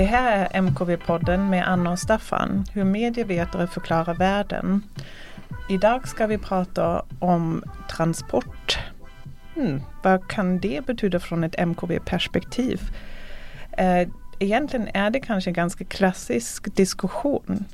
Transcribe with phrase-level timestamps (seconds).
[0.00, 4.82] Det här är MKV-podden med Anna och Staffan, hur medievetare förklarar världen.
[5.68, 8.78] Idag ska vi prata om transport.
[9.54, 12.80] Hmm, vad kan det betyda från ett MKV-perspektiv?
[13.72, 17.64] Eh, egentligen är det kanske en ganska klassisk diskussion.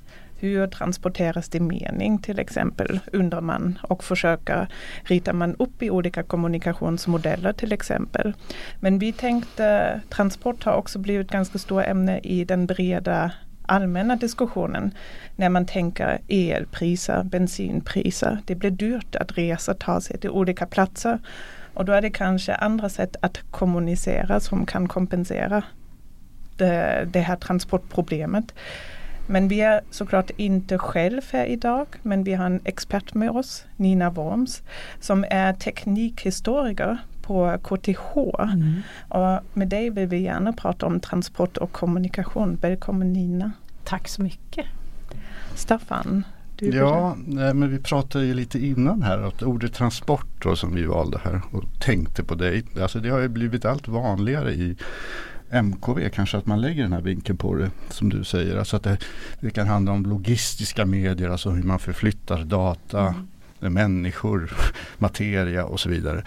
[0.46, 4.68] Hur transporteras det mening till exempel undrar man och försöker
[5.02, 8.32] rita man upp i olika kommunikationsmodeller till exempel.
[8.80, 13.32] Men vi tänkte transport har också blivit ett ganska stort ämne i den breda
[13.66, 14.90] allmänna diskussionen
[15.36, 18.38] när man tänker elpriser, bensinpriser.
[18.44, 21.18] Det blir dyrt att resa, ta sig till olika platser
[21.74, 25.62] och då är det kanske andra sätt att kommunicera som kan kompensera
[26.56, 28.54] det, det här transportproblemet.
[29.26, 33.64] Men vi är såklart inte själv här idag, men vi har en expert med oss,
[33.76, 34.62] Nina Worms,
[35.00, 38.16] som är teknikhistoriker på KTH.
[38.38, 38.82] Mm.
[39.08, 42.58] Och med dig vill vi gärna prata om transport och kommunikation.
[42.60, 43.52] Välkommen Nina.
[43.84, 44.66] Tack så mycket.
[45.54, 46.24] Staffan,
[46.58, 50.84] ja, nej, men vi pratade ju lite innan här att ordet transport då, som vi
[50.84, 52.64] valde här och tänkte på dig.
[52.80, 54.76] Alltså det har ju blivit allt vanligare i
[55.50, 58.56] MKV kanske att man lägger den här vinkeln på det som du säger.
[58.56, 58.98] Alltså att det,
[59.40, 63.14] det kan handla om logistiska medier, alltså hur man förflyttar data,
[63.60, 63.74] mm.
[63.74, 64.52] människor,
[64.98, 66.22] materia och så vidare.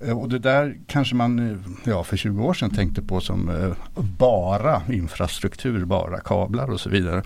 [0.00, 3.48] Eh, och det där kanske man eh, ja, för 20 år sedan tänkte på som
[3.48, 7.22] eh, bara infrastruktur, bara kablar och så vidare.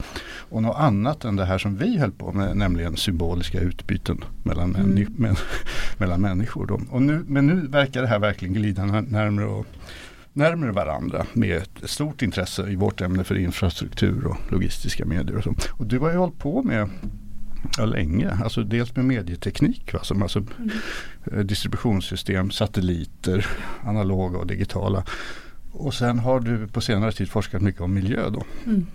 [0.50, 4.76] Och något annat än det här som vi höll på med, nämligen symboliska utbyten mellan,
[4.76, 5.06] mm.
[5.16, 5.36] men,
[5.98, 6.66] mellan människor.
[6.66, 6.80] Då.
[6.90, 9.66] Och nu, men nu verkar det här verkligen glida närmare och
[10.32, 15.36] närmare varandra med ett stort intresse i vårt ämne för infrastruktur och logistiska medier.
[15.36, 15.54] Och, så.
[15.70, 16.88] och du har ju hållit på med
[17.78, 18.38] Ja, länge.
[18.44, 20.00] Alltså dels med medieteknik, va?
[20.02, 20.70] Som alltså mm.
[21.32, 23.46] Eh, distributionssystem, satelliter,
[23.84, 25.04] analoga och digitala.
[25.72, 28.44] Och sen har du på senare tid forskat mycket om miljö då.
[28.64, 28.86] Mm,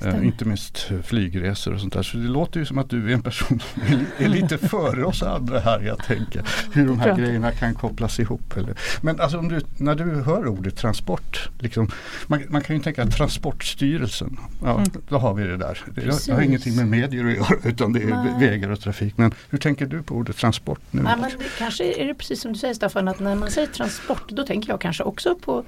[0.00, 2.02] eh, inte minst flygresor och sånt där.
[2.02, 5.22] Så det låter ju som att du är en person som är lite före oss
[5.22, 6.42] andra här jag tänker.
[6.72, 8.56] Hur de här grejerna kan kopplas ihop.
[8.56, 8.74] Eller.
[9.00, 11.48] Men alltså du, när du hör ordet transport.
[11.58, 11.90] Liksom,
[12.26, 14.38] man, man kan ju tänka Transportstyrelsen.
[14.64, 14.90] Ja, mm.
[15.08, 15.78] Då har vi det där.
[15.94, 18.48] Det, det har ingenting med medier att göra utan det är Nej.
[18.50, 19.14] vägar och trafik.
[19.16, 21.02] Men hur tänker du på ordet transport nu?
[21.06, 23.66] Ja, men det, kanske är det precis som du säger Staffan att när man säger
[23.66, 25.64] transport då tänker jag kanske också på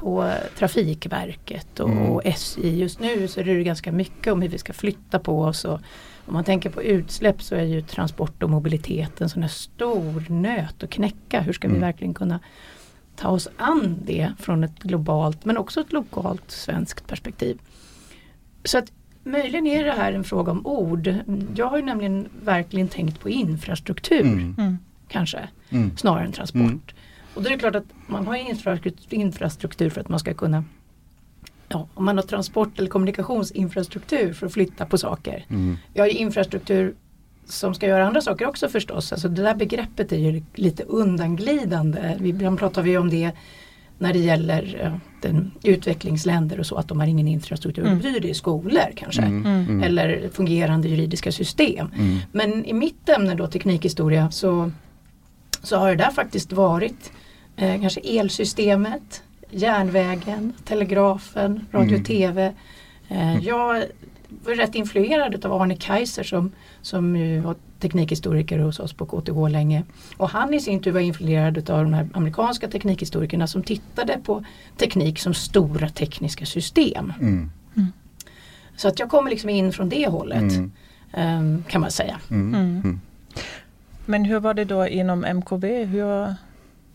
[0.00, 2.06] på Trafikverket och, mm.
[2.06, 2.78] och SJ.
[2.78, 5.64] Just nu så är det ganska mycket om hur vi ska flytta på oss.
[5.64, 5.80] Och
[6.26, 10.24] om man tänker på utsläpp så är ju transport och mobilitet en sån här stor
[10.28, 11.40] nöt att knäcka.
[11.40, 11.74] Hur ska mm.
[11.74, 12.40] vi verkligen kunna
[13.16, 17.58] ta oss an det från ett globalt men också ett lokalt svenskt perspektiv.
[18.64, 18.92] Så att
[19.24, 21.14] möjligen är det här en fråga om ord.
[21.54, 24.20] Jag har ju nämligen verkligen tänkt på infrastruktur.
[24.20, 24.54] Mm.
[24.58, 24.78] mm.
[25.08, 25.96] Kanske mm.
[25.96, 26.94] snarare än transport.
[27.30, 27.36] Mm.
[27.36, 28.36] Och då är det klart att man har
[29.10, 30.64] infrastruktur för att man ska kunna
[31.72, 35.44] Ja, om man har transport eller kommunikationsinfrastruktur för att flytta på saker.
[35.48, 35.76] Mm.
[35.94, 36.94] Vi har ju infrastruktur
[37.44, 39.12] som ska göra andra saker också förstås.
[39.12, 42.16] Alltså det där begreppet är ju lite undanglidande.
[42.24, 43.32] Ibland pratar vi om det
[43.98, 47.82] när det gäller den, utvecklingsländer och så att de har ingen infrastruktur.
[47.82, 47.94] Mm.
[47.94, 49.22] Det betyder det skolor kanske.
[49.22, 49.46] Mm.
[49.46, 49.82] Mm.
[49.82, 51.88] Eller fungerande juridiska system.
[51.98, 52.18] Mm.
[52.32, 54.70] Men i mitt ämne då teknikhistoria så,
[55.62, 57.12] så har det där faktiskt varit
[57.60, 62.54] eh, kanske elsystemet, järnvägen, telegrafen, radio och tv.
[63.08, 63.42] Eh, mm.
[63.42, 63.84] jag
[64.44, 69.48] var rätt influerad av Arne Kaiser som, som ju var teknikhistoriker hos oss på KTH
[69.48, 69.84] länge.
[70.16, 74.44] Och han i sin tur var influerad av de här amerikanska teknikhistorikerna som tittade på
[74.76, 77.12] teknik som stora tekniska system.
[77.20, 77.50] Mm.
[77.76, 77.92] Mm.
[78.76, 80.52] Så att jag kommer liksom in från det hållet
[81.16, 82.20] um, kan man säga.
[82.30, 82.54] Mm.
[82.54, 83.00] Mm.
[84.06, 85.84] Men hur var det då inom MKB?
[85.84, 86.34] Hur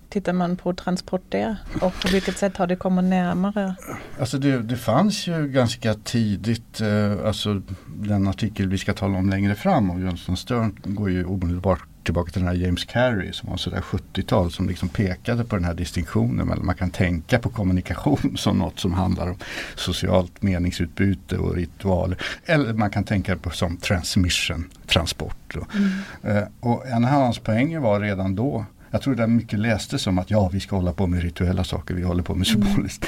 [0.09, 3.75] tittar man på transport där och på vilket sätt har det kommit närmare?
[4.19, 9.29] Alltså det, det fanns ju ganska tidigt, eh, alltså den artikel vi ska tala om
[9.29, 13.49] längre fram av Jönsson Stern går ju omedelbart tillbaka till den här James Carey som
[13.49, 17.49] var sådär 70-tal som liksom pekade på den här distinktionen mellan man kan tänka på
[17.49, 19.37] kommunikation som något som handlar om
[19.75, 22.15] socialt meningsutbyte och ritual.
[22.45, 25.55] Eller man kan tänka på som transmission, transport.
[25.55, 26.37] Mm.
[26.37, 28.65] Eh, och en av hans poänger var redan då
[28.95, 31.94] jag tror det mycket lästes som att ja vi ska hålla på med rituella saker,
[31.94, 33.06] vi håller på med symboliskt.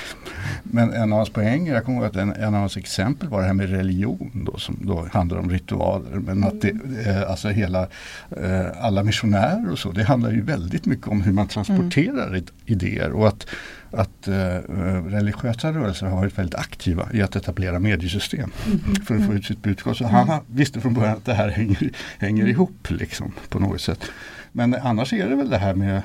[0.64, 3.42] Men en av hans poänger, jag kommer ihåg att en, en av hans exempel var
[3.42, 6.12] det här med religion då, som då handlar om ritualer.
[6.12, 6.70] Men att det,
[7.06, 7.82] eh, alltså hela,
[8.42, 12.46] eh, alla missionärer och så, det handlar ju väldigt mycket om hur man transporterar mm.
[12.66, 13.48] idéer och att
[13.92, 14.34] att eh,
[15.08, 18.96] religiösa rörelser har varit väldigt aktiva i att etablera mediesystem mm.
[19.06, 19.98] för att få ut sitt budskap.
[19.98, 20.40] Så han mm.
[20.48, 22.52] visste från början att det här hänger, hänger mm.
[22.52, 24.12] ihop liksom, på något sätt.
[24.52, 26.02] Men annars är det väl det här med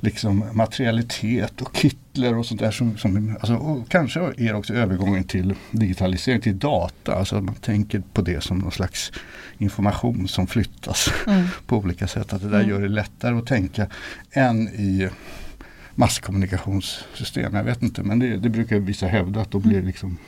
[0.00, 5.24] liksom materialitet och kittler och sånt där som, som alltså, och kanske är också övergången
[5.24, 7.14] till digitalisering, till data.
[7.14, 9.12] Alltså att man tänker på det som någon slags
[9.58, 11.46] information som flyttas mm.
[11.66, 12.32] på olika sätt.
[12.32, 12.70] Att det där mm.
[12.70, 13.86] gör det lättare att tänka
[14.30, 15.08] än i
[15.94, 17.54] masskommunikationssystem.
[17.54, 20.18] Jag vet inte men det, det brukar vissa hävda att då blir det liksom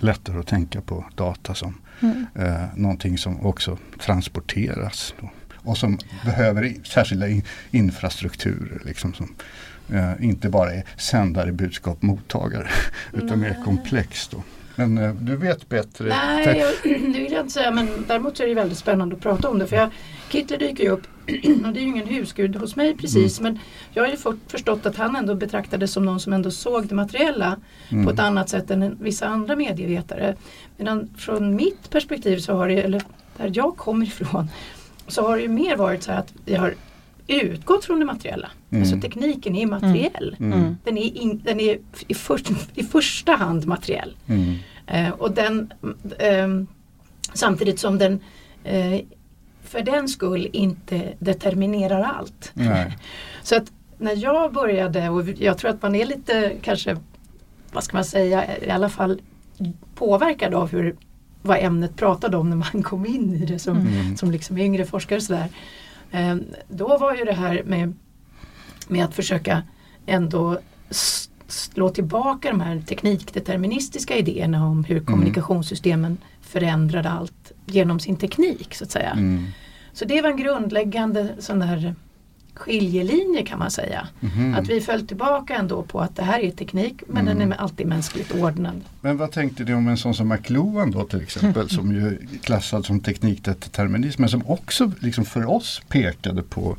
[0.00, 2.26] lättare att tänka på data som mm.
[2.34, 5.14] eh, någonting som också transporteras.
[5.20, 5.30] Då.
[5.62, 8.82] Och som behöver särskilda in, infrastrukturer.
[8.84, 9.34] Liksom, som
[9.92, 12.68] eh, inte bara är sändare, budskap, mottagare.
[13.12, 14.30] utan mer komplext.
[14.30, 14.42] Då.
[14.78, 16.08] Men eh, du vet bättre?
[16.08, 17.70] Nej, jag, det vill jag inte säga.
[17.70, 19.66] Men däremot är det väldigt spännande att prata om det.
[19.66, 19.90] För jag,
[20.28, 21.02] Kittler dyker ju upp
[21.64, 23.40] och det är ju ingen husgud hos mig precis.
[23.40, 23.52] Mm.
[23.52, 23.62] Men
[23.92, 26.94] jag har ju fått, förstått att han ändå betraktades som någon som ändå såg det
[26.94, 27.56] materiella
[27.88, 28.04] mm.
[28.04, 30.36] på ett annat sätt än vissa andra medievetare.
[30.76, 33.02] Medan från mitt perspektiv så har det, eller
[33.36, 34.48] där jag kommer ifrån,
[35.08, 36.74] så har det ju mer varit så att vi har
[37.26, 38.50] utgått från det materiella.
[38.70, 38.82] Mm.
[38.82, 40.36] Alltså tekniken är materiell.
[40.38, 40.52] Mm.
[40.52, 40.76] mm.
[40.84, 41.78] Den är, in, den är
[42.08, 42.40] i, för,
[42.74, 44.16] i första hand materiell.
[44.26, 44.54] Mm.
[44.86, 45.72] Eh, och den
[46.18, 46.48] eh,
[47.32, 48.20] samtidigt som den
[48.64, 49.00] eh,
[49.62, 52.52] för den skull inte determinerar allt.
[53.42, 56.96] Så att när jag började och jag tror att man är lite kanske,
[57.72, 59.20] vad ska man säga, i alla fall
[59.94, 60.96] påverkad av hur
[61.48, 64.16] vad ämnet pratade om när man kom in i det som, mm.
[64.16, 65.20] som liksom yngre forskare.
[65.20, 65.48] Sådär.
[66.10, 66.36] Eh,
[66.68, 67.94] då var ju det här med,
[68.88, 69.62] med att försöka
[70.06, 70.58] ändå
[71.48, 75.06] slå tillbaka de här teknikdeterministiska idéerna om hur mm.
[75.06, 79.10] kommunikationssystemen förändrade allt genom sin teknik så att säga.
[79.10, 79.46] Mm.
[79.92, 81.94] Så det var en grundläggande sån där
[82.58, 84.08] skiljelinje kan man säga.
[84.20, 84.54] Mm.
[84.54, 87.38] Att vi föll tillbaka ändå på att det här är teknik men mm.
[87.38, 88.80] den är alltid mänskligt ordnad.
[89.00, 92.18] Men vad tänkte du om en sån som McLuhan då till exempel som ju är
[92.42, 96.76] klassad som teknikdeterminism men som också liksom för oss pekade på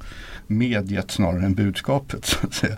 [0.50, 2.26] mediet snarare än budskapet.
[2.26, 2.78] Så att säga.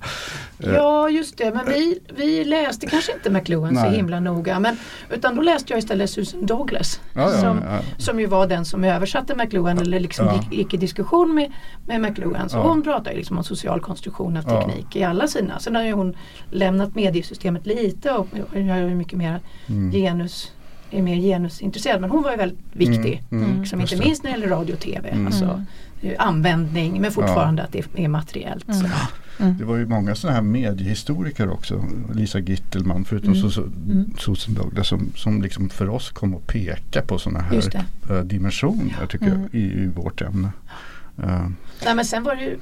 [0.58, 3.84] Ja just det, men vi, vi läste kanske inte McLuhan Nej.
[3.84, 4.60] så himla noga.
[4.60, 4.78] Men,
[5.10, 7.00] utan då läste jag istället Susan Douglas.
[7.14, 7.80] Ja, ja, som, ja.
[7.98, 11.52] som ju var den som översatte McLuhan eller liksom gick, gick, i diskussion med,
[11.86, 12.50] med McLuhan.
[12.50, 15.60] Så hon pratar liksom om social konstruktion av teknik i alla sina.
[15.60, 16.16] Sen har ju hon
[16.50, 19.92] lämnat mediesystemet lite och gör mycket mer mm.
[19.92, 20.52] genus
[20.92, 23.24] är mer genusintresserad men hon var ju väldigt viktig.
[23.32, 25.10] Mm, mm, liksom, inte minst när det gäller radio och TV.
[25.10, 25.28] Mm.
[25.28, 25.66] Alltså,
[26.18, 27.66] användning men fortfarande ja.
[27.66, 28.70] att det är materiellt.
[28.70, 28.92] Mm.
[29.40, 29.58] Mm.
[29.58, 31.86] Det var ju många sådana här mediehistoriker också.
[32.14, 33.52] Lisa Gittelman förutom mm.
[34.18, 34.64] Susan mm.
[34.64, 39.26] Douglas som, som liksom för oss kom att peka på sådana här uh, dimensioner tycker
[39.26, 39.50] jag, mm.
[39.52, 40.52] i, i, vårt ämne.
[41.20, 41.48] Uh.
[41.86, 42.58] Nej, men sen var det ju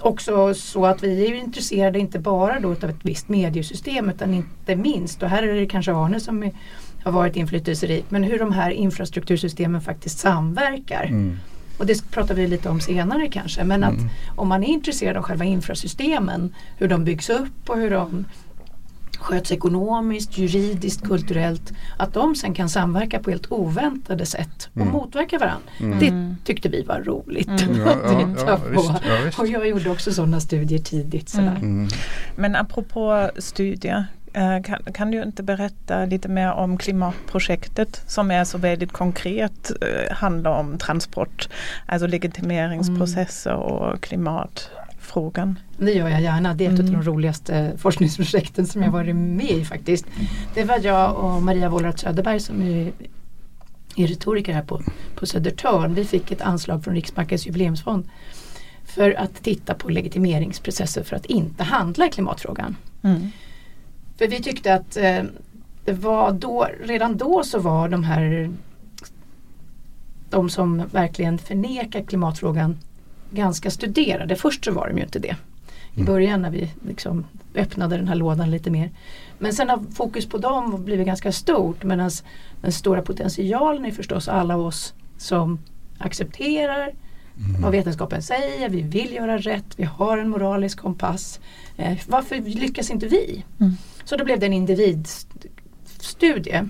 [0.00, 4.76] också så att vi är intresserade inte bara då av ett visst mediesystem utan inte
[4.76, 6.52] minst, och här är det kanske Arne som är,
[7.04, 11.04] har varit inflytelserik, men hur de här infrastruktursystemen faktiskt samverkar.
[11.04, 11.38] Mm.
[11.78, 13.64] Och det pratar vi lite om senare kanske.
[13.64, 14.08] Men att mm.
[14.36, 18.24] om man är intresserad av själva infrasystemen, hur de byggs upp och hur de
[19.24, 21.72] sköts ekonomiskt, juridiskt, kulturellt.
[21.96, 24.92] Att de sen kan samverka på helt oväntade sätt och mm.
[24.92, 25.70] motverka varandra.
[25.80, 25.98] Mm.
[25.98, 27.80] Det tyckte vi var roligt mm.
[27.86, 28.58] ja, ja, ja,
[29.24, 31.28] visst, Och jag gjorde också sådana studier tidigt.
[31.28, 31.56] Sådär.
[31.56, 31.88] Mm.
[32.36, 38.44] Men apropå studier, Eh, kan, kan, du inte berätta lite mer om klimatprojektet som är
[38.44, 41.48] så väldigt konkret, eh, handlar om transport,
[41.86, 43.62] alltså legitimeringsprocesser mm.
[43.62, 44.00] och
[45.04, 45.58] klimatfrågan?
[45.78, 46.86] Det gör jag gärna, det är ett mm.
[46.86, 47.06] av de mm.
[47.06, 50.06] roligaste forskningsprojekten som jag varit med i faktiskt.
[50.54, 52.92] Det var jag och Maria Wollratz Söderberg som är,
[53.96, 54.82] är retoriker här på,
[55.14, 55.94] på Södertörn.
[55.94, 58.08] Vi fick ett anslag från Riksbankens jubileumsfond
[58.84, 62.76] för att titta på legitimeringsprocesser för att inte handla i klimatfrågan.
[63.02, 63.30] Mm.
[64.18, 65.22] För vi tyckte att eh,
[65.84, 68.50] det var då, redan då så var de här
[70.30, 72.78] de som verkligen förnekar klimatfrågan
[73.30, 74.36] ganska studerade.
[74.36, 75.36] Först så var de ju inte det.
[75.94, 76.06] I mm.
[76.06, 78.90] början när vi liksom öppnade den här lådan lite mer.
[79.38, 82.10] Men sen har fokus på dem blivit ganska stort medan
[82.60, 85.58] den stora potentialen är förstås alla oss som
[85.98, 87.62] accepterar mm.
[87.62, 91.40] vad vetenskapen säger, vi vill göra rätt, vi har en moralisk kompass.
[91.76, 93.44] Eh, varför lyckas inte vi?
[93.60, 93.72] Mm.
[94.04, 96.68] Så då blev det en individstudie.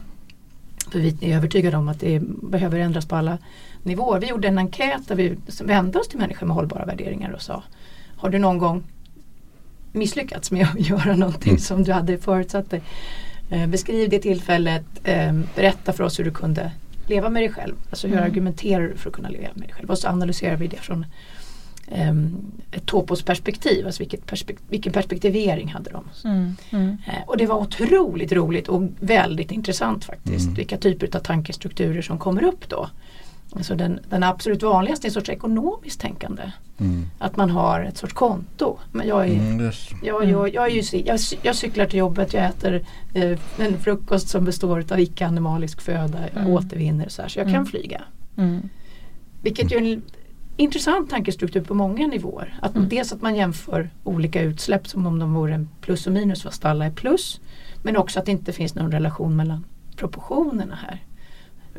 [0.90, 3.38] För vi är övertygade om att det behöver ändras på alla
[3.84, 4.20] nivåer.
[4.20, 7.62] Vi gjorde en enkät där vi vände oss till människor med hållbara värderingar och sa
[8.16, 8.82] har du någon gång
[9.92, 11.60] misslyckats med att göra någonting Mm.
[11.60, 12.82] som du hade förutsatt dig?
[13.50, 16.72] Eh, beskriv det tillfället, eh, berätta för oss hur du kunde
[17.06, 17.74] leva med dig själv.
[17.90, 18.24] Alltså hur Mm.
[18.30, 19.90] argumenterar du för att kunna leva med dig själv?
[19.90, 21.06] Och så analyserar vi det från
[21.88, 22.36] ehm,
[22.72, 26.04] ett topos-perspektiv, alltså vilket perspek- vilken perspektivering hade de?
[26.28, 26.56] Mm.
[26.70, 26.96] Mm.
[27.06, 30.44] Eh, Och det var otroligt roligt och väldigt intressant faktiskt.
[30.44, 30.54] Mm.
[30.54, 32.88] Vilka typer av tankestrukturer som kommer upp då.
[33.56, 36.42] Alltså den, den absolut vanligaste är en sorts ekonomiskt tänkande.
[36.78, 37.06] Mm.
[37.18, 38.78] Att man har ett sorts konto.
[38.92, 41.56] Men jag, är, Mm, det är- jag, jag, jag, är ju, si- jag, cy- jag
[41.56, 42.84] cyklar till jobbet, jag äter
[43.14, 46.52] eh, en frukost som består av icke-animalisk föda, jag Mm.
[46.52, 47.28] återvinner så här.
[47.28, 47.66] Så jag kan Mm.
[47.66, 48.02] flyga.
[48.36, 48.68] Mm.
[49.42, 50.02] Vilket ju är en
[50.56, 52.58] intressant tankestruktur på många nivåer.
[52.62, 52.88] Att Mm.
[52.88, 56.64] Dels att man jämför olika utsläpp som om de vore en plus och minus fast
[56.64, 57.40] alla är plus.
[57.82, 59.64] Men också att det inte finns någon relation mellan
[59.96, 61.02] proportionerna här.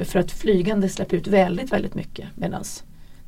[0.03, 2.63] För att flygande släpper ut väldigt, väldigt mycket medan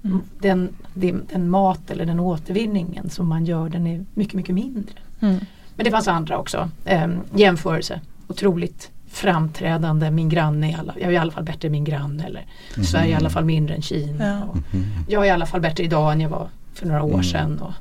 [0.04, 0.22] Mm.
[0.40, 4.94] den, den, den mat eller den återvinningen som man gör den är mycket, mycket mindre.
[5.20, 5.38] Mm.
[5.76, 6.70] Men det fanns andra också.
[6.86, 8.02] Ehm, jämförelse.
[8.28, 10.12] Otroligt framträdande.
[10.12, 12.26] Min granne är alla, jag är i alla fall bättre än min granne.
[12.26, 12.46] Eller
[12.86, 14.26] Sverige är i alla fall mindre än Kina.
[14.28, 14.44] Ja.
[14.46, 14.86] Och Mm.
[15.08, 17.24] jag är i alla fall bättre idag än jag var för några år Mm.
[17.24, 17.60] sedan.
[17.60, 17.74] Och,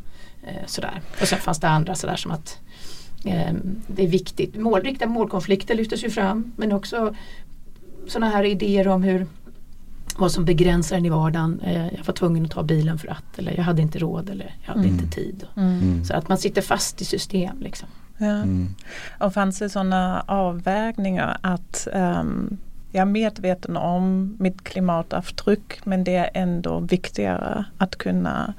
[0.49, 1.01] eh, sådär.
[1.21, 2.59] och sen fanns det andra sådär som att
[3.25, 3.55] eh,
[3.87, 4.57] det är viktigt.
[4.57, 6.53] Mål, riktiga målkonflikter lyftes ju fram.
[6.57, 7.15] Men också
[8.09, 9.27] sådana här idéer om hur
[10.19, 11.61] vad som begränsar en i vardagen.
[11.65, 13.39] Eh, jag var tvungen att ta bilen för att.
[13.39, 14.31] Eller jag hade inte råd.
[14.31, 14.99] Eller jag hade Mm.
[15.01, 15.45] inte tid.
[15.57, 15.81] Mm.
[15.83, 16.05] Mm.
[16.05, 17.61] Så att man sitter fast i system.
[17.61, 17.89] Liksom.
[18.19, 18.27] Ja.
[18.27, 18.75] Mm.
[19.21, 22.57] Och fanns det sådana avvägningar att um,
[22.93, 28.55] jag är medveten om mitt klimatavtryck men det är ändå viktigare att kunna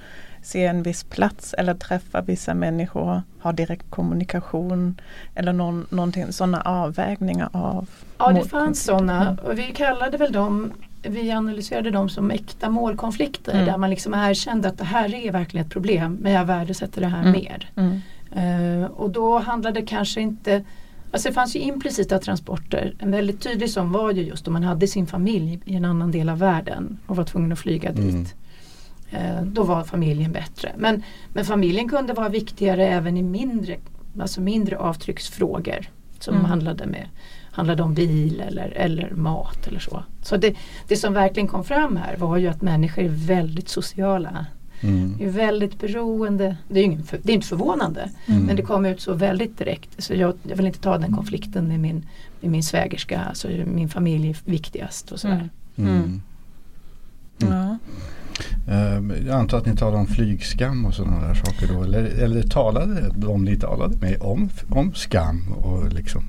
[0.47, 5.01] se en viss plats eller träffa vissa människor, ha direkt kommunikation
[5.35, 7.87] eller någon, någonting, sådana avvägningar av
[8.17, 13.53] Ja det fanns sådana och vi kallade väl dem vi analyserade dem som äkta målkonflikter
[13.53, 13.65] Mm.
[13.65, 17.07] där man liksom erkände att det här är verkligen ett problem men jag värdesätter det
[17.07, 17.31] här Mm.
[17.31, 17.69] mer.
[17.75, 18.01] Mm.
[18.81, 20.63] Eh, och då handlade det kanske inte
[21.11, 22.93] Alltså det fanns ju implicita transporter.
[22.99, 26.11] En väldigt tydlig som var ju just om man hade sin familj i en annan
[26.11, 28.01] del av världen och var tvungen att flyga Mm.
[28.07, 28.35] dit.
[29.11, 30.71] Eh, då var familjen bättre.
[30.77, 33.77] Men, men familjen kunde vara viktigare även i mindre,
[34.19, 35.89] alltså mindre avtrycksfrågor.
[36.19, 36.45] Som Mm.
[36.45, 37.07] handlade, med,
[37.51, 40.03] handlade om bil eller, eller mat eller så.
[40.23, 40.55] Så det,
[40.87, 44.45] det som verkligen kom fram här var ju att människor är väldigt sociala.
[44.81, 45.17] Mm.
[45.21, 46.57] Är väldigt beroende.
[46.67, 48.09] Det är, ju ingen för, det är inte förvånande.
[48.25, 48.43] Mm.
[48.43, 50.03] Men det kom ut så väldigt direkt.
[50.03, 52.05] Så jag, jag vill inte ta den konflikten med min,
[52.41, 53.21] med min svägerska.
[53.21, 55.49] Alltså min familj är viktigast och sådär.
[55.75, 55.91] Mm.
[55.95, 56.21] Mm.
[57.37, 57.77] Ja.
[58.67, 61.83] Ehm, Jag antar att ni talar om flygskam och sådana där saker då.
[61.83, 66.23] Eller, eller talade de ni talade med om, om skam och liksom.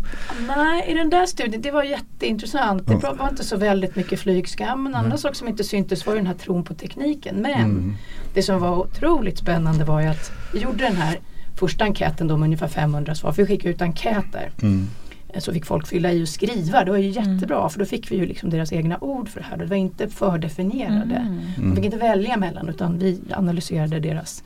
[0.57, 2.87] Nej, i den där studien, det var jätteintressant.
[2.87, 3.15] Det Ja.
[3.19, 4.87] var inte så väldigt mycket flygskam.
[4.87, 7.37] En annan sak som inte syntes var den här tron på tekniken.
[7.37, 7.95] Men Mm.
[8.35, 11.19] det som var otroligt spännande var ju att vi gjorde den här
[11.57, 13.33] första enkäten då med ungefär 500 svar.
[13.33, 14.51] För vi skickade ut enkäter.
[14.63, 14.87] Mm.
[15.29, 16.85] Eh, Så fick folk fylla i och skriva.
[16.85, 19.47] Det var ju jättebra för då fick vi ju liksom deras egna ord för det
[19.47, 19.57] här.
[19.57, 21.15] Det var inte fördefinierade.
[21.15, 21.41] Mm.
[21.57, 24.45] De fick inte välja mellan utan vi analyserade deras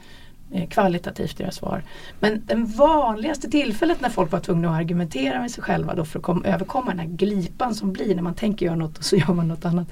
[0.52, 1.82] eh, kvalitativt deras svar.
[2.20, 6.18] Men det vanligaste tillfället när folk var tvungna att argumentera med sig själva då för
[6.18, 9.16] att kom, överkomma den här glipan som blir när man tänker göra något och så
[9.16, 9.88] gör man något annat.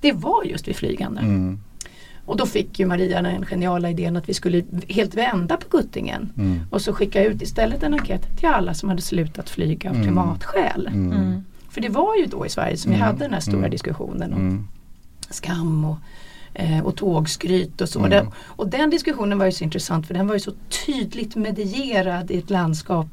[0.00, 1.20] Det var just vid flygande.
[1.20, 1.60] Mm.
[2.26, 6.32] Och då fick ju Maria den geniala idén att vi skulle helt vända på kuttingen.
[6.38, 6.60] Mm.
[6.70, 10.06] Och så skicka ut istället en enkät till alla som hade slutat flyga av Mm.
[10.06, 10.86] klimatskäl.
[10.86, 11.12] Mm.
[11.12, 11.44] Mm.
[11.70, 13.06] För det var ju då i Sverige som vi Mm.
[13.06, 13.70] hade den här stora Mm.
[13.70, 14.68] diskussionen om Mm.
[15.30, 15.96] skam och,
[16.54, 17.98] eh, och tågskryt och så.
[17.98, 18.10] Mm.
[18.10, 20.52] Den, och den diskussionen var ju så intressant för den var ju så
[20.86, 23.06] tydligt medierad i ett landskap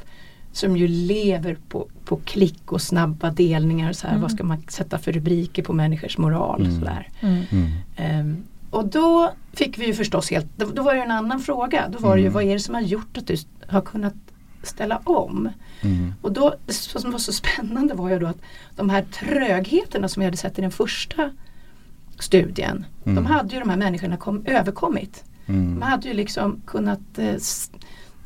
[0.52, 3.90] som ju lever på, på klick och snabba delningar.
[3.90, 4.22] Och så här, Mm.
[4.22, 6.62] Vad ska man sätta för rubriker på människors moral?
[6.62, 6.80] Och Mm.
[6.80, 7.10] sådär.
[7.98, 8.44] Mm.
[8.74, 8.86] Mm.
[8.86, 11.88] Och då fick vi ju förstås helt, då, var det en annan fråga.
[11.90, 12.34] Då var det ju Mm.
[12.34, 13.38] vad är det som har gjort att du
[13.68, 14.14] har kunnat
[14.64, 15.50] ställa om?
[15.82, 16.14] Mm.
[16.22, 18.42] Och då, det som var så spännande var ju då att
[18.76, 21.32] de här trögheterna som vi hade sett i den första
[22.20, 22.86] studien.
[23.06, 23.16] Mm.
[23.16, 25.24] De hade ju de här människorna kom, överkommit.
[25.46, 25.80] Mm.
[25.80, 27.36] De hade ju liksom kunnat eh,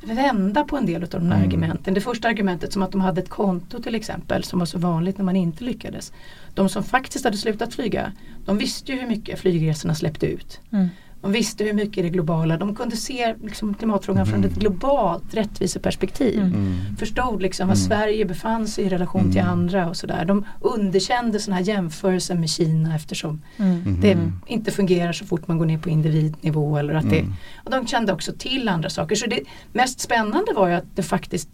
[0.01, 1.43] vända på en del av de här Mm.
[1.43, 1.93] argumenten.
[1.93, 5.17] Det första argumentet som att de hade ett konto till exempel som var så vanligt
[5.17, 6.13] när man inte lyckades.
[6.53, 8.11] De som faktiskt hade slutat flyga,
[8.45, 10.59] de visste ju hur mycket flygresorna släppte ut.
[10.71, 10.87] Mm.
[11.21, 14.49] De visste hur mycket det globala, de kunde se liksom, klimatfrågan från Mm.
[14.51, 16.39] ett globalt rättviseperspektiv.
[16.41, 16.75] Mm.
[16.99, 17.87] Förstod liksom var Mm.
[17.87, 19.51] Sverige befann sig i relation till Mm.
[19.53, 20.25] andra och sådär.
[20.25, 24.01] De underkände sådana här jämförelser med Kina eftersom Mm.
[24.01, 24.33] det Mm.
[24.47, 26.77] inte fungerar så fort man går ner på individnivå.
[26.77, 27.25] Eller att det,
[27.65, 29.15] och de kände också till andra saker.
[29.15, 29.39] Så det
[29.73, 31.49] mest spännande var ju att det faktiskt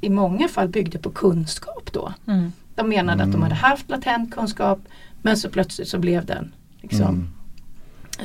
[0.00, 2.12] i många fall byggde på kunskap då.
[2.26, 2.52] Mm.
[2.74, 4.78] De menade att de hade haft latent kunskap
[5.22, 7.28] men så plötsligt så blev den liksom Mm.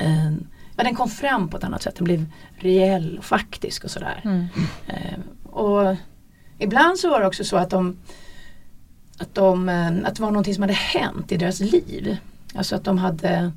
[0.10, 1.96] en, ja, den kom fram på ett annat sätt.
[1.96, 2.26] Den blev
[2.58, 4.22] reell och faktisk och sådär.
[4.24, 4.46] Mm.
[4.88, 5.96] Eh, och
[6.58, 7.98] ibland så var det också så att de
[9.18, 12.18] att, de, eh, att det var någonting som hade hänt i deras liv.
[12.56, 13.52] Alltså att de hade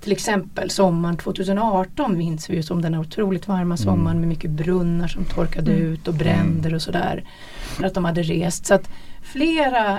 [0.00, 5.08] till exempel sommaren 2018 minns vi ju som den otroligt varma sommaren med mycket brunnar
[5.08, 5.84] som torkade Mm.
[5.84, 7.24] ut och bränder och sådär.
[7.60, 8.66] För att de hade rest.
[8.66, 8.88] Så att
[9.22, 9.98] flera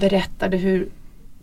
[0.00, 0.88] berättade hur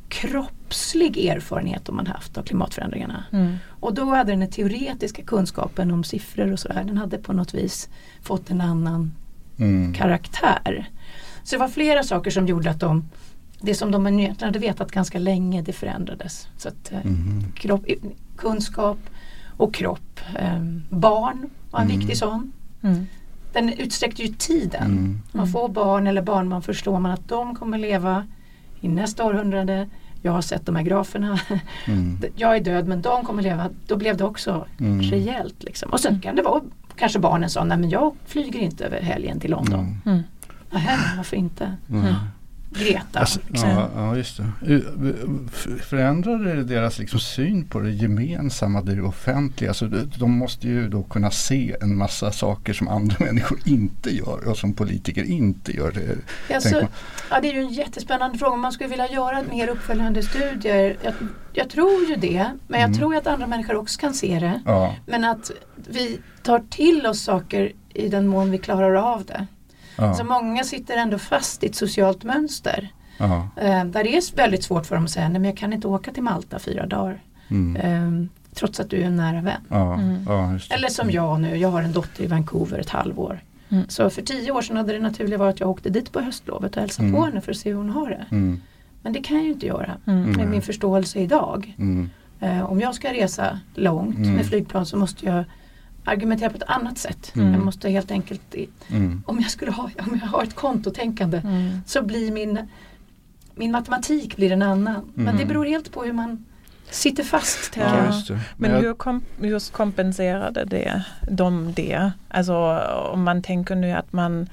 [0.10, 3.24] kroppslig erfarenhet de hade haft av klimatförändringarna.
[3.32, 3.56] Mm.
[3.80, 7.90] Och då hade den teoretiska kunskapen om siffror och sådär, den hade på något vis
[8.22, 9.12] fått en annan
[9.60, 9.94] Mm.
[9.94, 10.90] karaktär.
[11.44, 13.06] Så det var flera saker som gjorde att de
[13.62, 16.48] det som de egentligen hade vetat ganska länge det förändrades.
[16.58, 17.52] Så att, eh, Mhm.
[17.56, 17.86] kropp,
[18.38, 18.98] kunskap
[19.58, 20.20] och kropp.
[20.40, 22.00] Eh, barn var en Mm.
[22.00, 22.52] viktig sån.
[22.82, 23.06] Mm.
[23.54, 24.84] Den utsträckte ju tiden.
[24.84, 25.22] Mm.
[25.32, 28.28] Man får barn eller barnbarn förstår man att de kommer leva
[28.82, 29.88] i nästa århundrade.
[30.22, 31.40] Jag har sett de här graferna.
[31.88, 32.18] Mm.
[32.36, 33.70] Jag är död men de kommer leva.
[33.88, 35.02] Då blev det också Mm.
[35.02, 35.64] rejält.
[35.64, 35.90] Liksom.
[35.92, 36.62] Och sen kan det vara
[36.96, 39.80] kanske barnen sa nej men jag flyger inte över helgen till London.
[39.80, 39.98] Mm.
[40.06, 40.24] Mm.
[40.72, 41.76] Nähä, varför inte?
[41.90, 42.14] Mm.
[42.70, 43.20] Greta.
[43.20, 43.70] Alltså, liksom.
[43.70, 44.82] ja, ja, just det.
[45.82, 49.70] Förändrade det deras liksom syn på det gemensamma, det offentliga?
[49.70, 54.48] Alltså, de- måste ju då kunna se en massa saker som andra människor inte gör
[54.50, 55.92] och som politiker inte gör.
[55.92, 56.88] Det, Alltså,
[57.30, 58.56] ja, det är ju en jättespännande fråga.
[58.56, 60.98] Man skulle vilja göra mer uppföljande studier.
[61.04, 61.14] Jag,
[61.54, 62.46] jag tror ju det.
[62.68, 62.98] Men jag Mm.
[63.00, 64.62] tror att andra människor också kan se det.
[64.66, 65.52] Ja, Men att
[65.90, 69.48] vi tar till oss saker i den mån vi klarar av det.
[69.98, 72.90] Ja, Så många sitter ändå fast i ett socialt mönster.
[73.18, 73.48] ja.
[73.56, 75.88] Eh, där det är väldigt svårt för dem att säga nej men jag kan inte
[75.88, 77.22] åka till Malta fyra dagar.
[77.50, 77.76] Mm.
[77.76, 79.62] Eh, trots att du är en nära vän.
[79.70, 80.24] Ja, Mm.
[80.28, 80.76] ja, just det.
[80.76, 83.40] Eller som jag nu, jag har en dotter i Vancouver ett halvår.
[83.70, 83.84] Mm.
[83.90, 86.76] Så för tio år sedan hade det naturliga varit att jag åkte dit på höstlovet
[86.76, 87.20] och hälsade Mm.
[87.20, 88.26] på henne för att se hur hon har det.
[88.32, 88.62] Mm.
[89.02, 90.24] Men det kan jag ju inte göra Mm.
[90.24, 90.36] Mm.
[90.38, 91.76] med min förståelse idag.
[91.78, 92.10] Mm.
[92.40, 94.34] Eh, om jag ska resa långt Mm.
[94.34, 95.44] med flygplan så måste jag
[96.08, 97.32] argumentera på ett annat sätt.
[97.36, 97.54] Mm.
[97.54, 99.24] Jag måste helt enkelt, i- Mm.
[99.26, 101.82] om jag skulle ha, om jag har ett kontotänkande Mm.
[101.86, 102.60] så blir min,
[103.56, 105.12] min matematik blir en annan.
[105.14, 105.38] Men Mm.
[105.38, 106.46] det beror helt på hur man
[106.90, 107.74] sitter fast.
[107.74, 108.06] tänker Ja, jag.
[108.14, 108.40] just det.
[108.58, 112.12] Men jag- hur kom, just kompenserade det, de det?
[112.30, 112.56] Alltså
[113.14, 114.50] om man tänker nu att man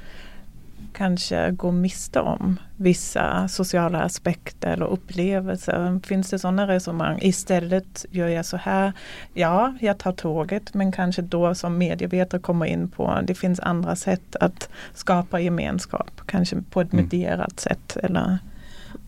[0.95, 6.01] kanske går miste om vissa sociala aspekter eller upplevelser.
[6.07, 7.19] Finns det sådana resonemang?
[7.23, 8.93] Istället gör jag så här.
[9.35, 13.97] Ja, jag tar tåget men kanske då som medievetare kommer in på det finns andra
[13.97, 16.21] sätt att skapa gemenskap.
[16.27, 17.05] Kanske på ett Mm.
[17.05, 17.97] medierat sätt.
[18.03, 18.39] Eller,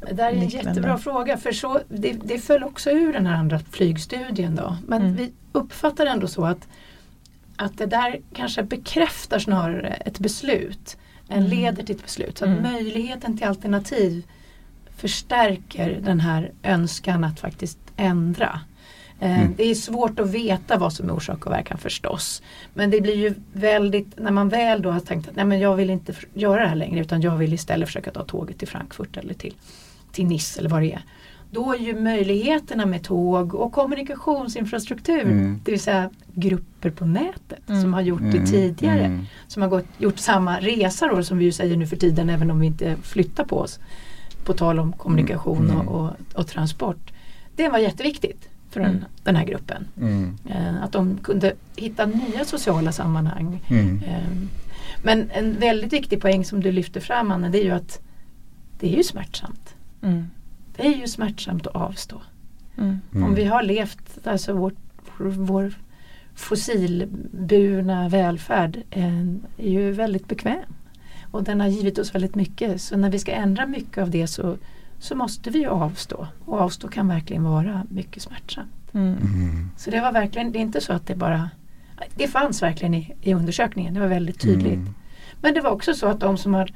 [0.08, 0.68] Det där är en Liknande.
[0.68, 4.76] jättebra fråga för så, det, det föll också ur den här andra flygstudien då.
[4.86, 5.14] Men Mm.
[5.14, 6.68] vi uppfattar ändå så att,
[7.56, 10.96] att det där kanske bekräftar snarare ett beslut
[11.28, 11.44] Mm.
[11.50, 12.38] leder till ett beslut.
[12.38, 12.62] Så att Mm.
[12.72, 14.22] möjligheten till alternativ
[14.96, 18.60] förstärker den här önskan att faktiskt ändra.
[19.20, 19.54] Eh, Mm.
[19.56, 22.42] Det är svårt att veta vad som är orsak och verkan förstås.
[22.74, 25.76] Men det blir ju väldigt, när man väl då har tänkt att nej men jag
[25.76, 29.16] vill inte göra det här längre utan jag vill istället försöka ta tåget till Frankfurt
[29.16, 29.54] eller till,
[30.12, 31.02] till Nice eller vad det är.
[31.56, 35.60] Då är ju möjligheterna med tåg och kommunikationsinfrastruktur, Mm.
[35.64, 37.82] det vill säga grupper på nätet Mm.
[37.82, 38.46] som har gjort det Mm.
[38.46, 39.26] tidigare Mm.
[39.48, 42.50] som har gått, gjort samma resa då som vi ju säger nu för tiden även
[42.50, 43.78] om vi inte flyttar på oss.
[44.44, 45.88] På tal om kommunikation Mm.
[45.88, 47.12] och, och, och transport.
[47.56, 49.04] Det var jätteviktigt för den, Mm.
[49.22, 49.84] den här gruppen.
[50.00, 50.36] Mm.
[50.48, 53.62] Eh, att de kunde hitta nya sociala sammanhang.
[53.68, 54.02] Mm.
[54.06, 54.48] Eh,
[55.02, 58.00] men en väldigt viktig poäng som du lyfter fram Anna det är ju att
[58.80, 59.74] det är ju smärtsamt.
[60.78, 62.20] Mm, Det är ju smärtsamt att avstå.
[62.78, 63.24] mm, Mm.
[63.28, 64.72] Om vi har levt, alltså vår,
[65.18, 65.72] vår
[66.34, 69.18] fossilburna välfärd eh,
[69.56, 70.74] är ju väldigt bekväm.
[71.30, 72.80] Och den har givit oss väldigt mycket.
[72.80, 74.56] Så när vi ska ändra mycket av det så,
[74.98, 76.26] så måste vi ju avstå.
[76.44, 78.94] Och avstå kan verkligen vara mycket smärtsamt.
[78.94, 79.70] mm, Mm.
[79.76, 81.50] Så det var verkligen, det är inte så att det bara
[82.14, 84.72] Det fanns verkligen i, i undersökningen, det var väldigt tydligt.
[84.74, 84.94] Mm.
[85.40, 86.72] Men det var också så att de som har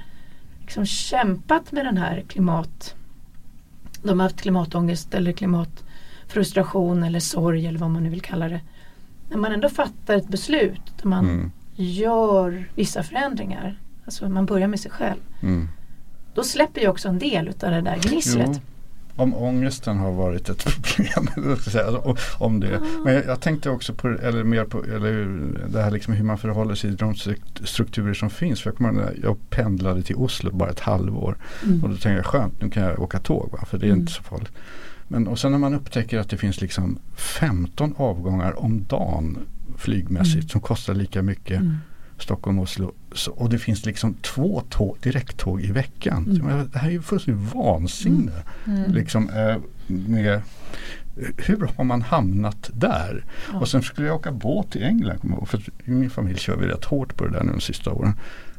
[0.60, 2.94] liksom kämpat med den här klimat
[4.02, 8.60] De har haft klimatångest eller klimatfrustration eller sorg eller vad man nu vill kalla det.
[9.30, 11.50] När man ändå fattar ett beslut där man Mm.
[11.76, 13.78] gör vissa förändringar.
[14.04, 15.20] Alltså man börjar med sig själv.
[15.42, 15.68] Mm.
[16.34, 18.50] Då släpper ju också en del utav det där gnisslet.
[18.54, 18.60] Jo,
[19.20, 21.28] om ångesten har varit ett problem.
[21.54, 22.80] alltså, om det.
[23.04, 25.28] Men jag, jag tänkte också på, eller mer på eller
[25.68, 28.60] det här liksom hur man förhåller sig till de struk- strukturer som finns.
[28.62, 31.36] För jag, kommer, jag pendlade till Oslo bara ett halvår.
[31.64, 31.82] Mm.
[31.84, 33.64] Och då tänkte jag skönt, nu kan jag åka tåg va?
[33.66, 34.00] för det är Mm.
[34.00, 34.52] inte så farligt.
[35.08, 39.38] Men och sen när man upptäcker att det finns liksom 15 avgångar om dagen
[39.78, 40.48] flygmässigt Mm.
[40.48, 41.76] som kostar lika mycket Mm.
[42.18, 42.92] Stockholm-Oslo.
[43.12, 46.24] Så, och det finns liksom två tåg, direkttåg i veckan.
[46.40, 46.56] Mm.
[46.58, 48.32] Jag- Det här är ju fullständigt vansinne.
[48.66, 50.42] mm, Liksom, eh, med,
[51.36, 53.24] hur har man hamnat där?
[53.52, 53.58] Ja.
[53.60, 56.84] Och sen skulle jag åka båt till England, för i min familj kör vi rätt
[56.84, 58.12] hårt på det där nu de sista åren.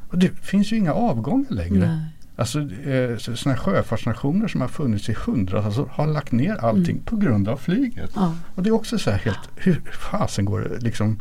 [0.10, 1.88] Och det finns ju inga avgångar längre.
[1.88, 2.06] Nej.
[2.36, 7.00] Alltså eh, så- sådana sjöfartsnationer som har funnits i hundratals alltså, har lagt ner allting
[7.06, 8.12] på grund av flyget.
[8.16, 8.36] Ja.
[8.56, 11.20] Och det är också så här helt, hur fasen går det liksom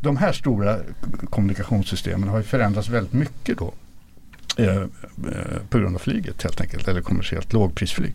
[0.00, 0.76] de här stora
[1.30, 3.72] kommunikationssystemen har ju förändrats väldigt mycket då.
[4.56, 4.86] Eh, eh,
[5.68, 8.14] på grund av flyget helt enkelt, eller kommersiellt lågprisflyg.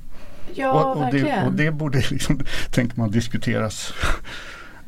[0.54, 1.28] Ja, och, och, verkligen.
[1.28, 2.40] det, och det borde liksom,
[2.72, 3.94] tänker man, diskuteras.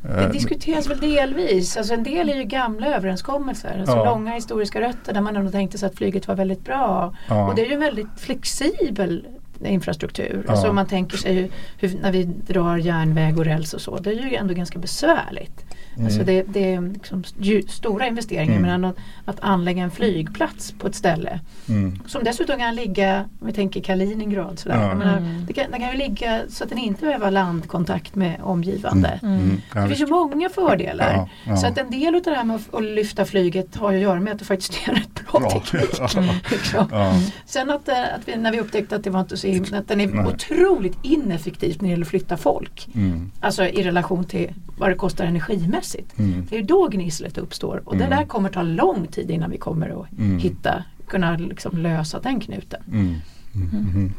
[0.02, 1.76] Det Eh, diskuteras väl delvis.
[1.76, 3.76] Alltså en del är ju gamla överenskommelser.
[3.80, 4.04] Alltså Ja.
[4.04, 7.14] långa historiska rötter där man ändå tänkte sig att flyget var väldigt bra.
[7.28, 7.48] ja.
[7.48, 9.26] Och det är ju en väldigt flexibel
[9.64, 10.42] infrastruktur.
[10.46, 10.52] Ja.
[10.52, 13.98] Alltså om man tänker sig hur, hur, när vi drar järnväg och räls och så.
[13.98, 15.64] Det är ju ändå ganska besvärligt.
[16.04, 16.26] Alltså Mm.
[16.26, 17.24] det, det är liksom
[17.68, 18.62] stora investeringar Mm.
[18.80, 21.98] men att, att anlägga en flygplats på ett ställe Mm.
[22.06, 24.82] som dessutom kan ligga, om vi tänker Kaliningrad, sådär.
[24.82, 24.94] Ja.
[24.94, 25.46] Menar, Mm.
[25.46, 29.20] det kan, den kan ju ligga så att den inte behöver ha landkontakt med omgivande.
[29.22, 29.34] Mm.
[29.40, 29.60] Mm.
[29.74, 31.12] Ja, Det finns ju många fördelar.
[31.14, 31.56] Ja, ja.
[31.56, 34.02] Så att en del av det här med att, att lyfta flyget har ju att
[34.02, 35.50] göra med att det faktiskt är rätt bra Bra.
[35.50, 35.90] teknik.
[35.98, 36.08] Ja.
[36.50, 36.88] liksom.
[36.90, 37.12] Ja.
[37.46, 39.88] Sen att, eh, att vi, när vi upptäckte att det var inte så himla, att
[39.88, 40.26] den är Nej.
[40.26, 42.88] otroligt ineffektiv när det gäller att flytta folk.
[42.94, 43.30] Mm.
[43.40, 45.85] Alltså i relation till vad det kostar energimässigt.
[46.18, 46.46] Mm.
[46.50, 48.10] Det är då gnisslet uppstår och Mm.
[48.10, 50.38] det där kommer ta lång tid innan vi kommer att Mm.
[50.38, 52.82] hitta, kunna liksom lösa den knuten.
[52.92, 53.14] Mm.
[53.54, 53.70] Mm.
[53.94, 54.12] Mm.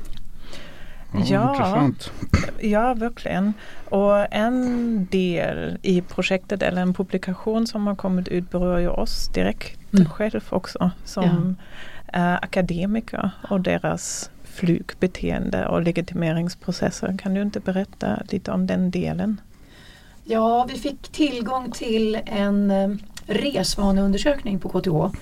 [1.13, 1.51] Ja, Ja.
[1.53, 2.11] Intressant.
[2.61, 3.53] Ja, verkligen.
[3.89, 9.27] Och en del i projektet eller en publikation som har kommit ut berör ju oss
[9.33, 10.09] direkt Mm.
[10.09, 11.55] själv också som
[12.13, 17.17] eh, akademiker och deras flygbeteende och legitimeringsprocesser.
[17.17, 19.41] Kan du inte berätta lite om den delen?
[20.29, 22.89] Ja, vi fick tillgång till en eh,
[23.25, 25.17] resvaneundersökning på KTH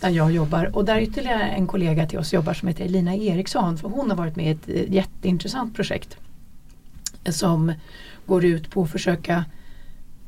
[0.00, 0.76] där jag jobbar.
[0.76, 4.16] Och där ytterligare en kollega till oss jobbar som heter Elina Eriksson för hon har
[4.16, 6.16] varit med i ett eh, jätteintressant projekt
[7.24, 7.72] eh, som
[8.26, 9.44] går ut på att försöka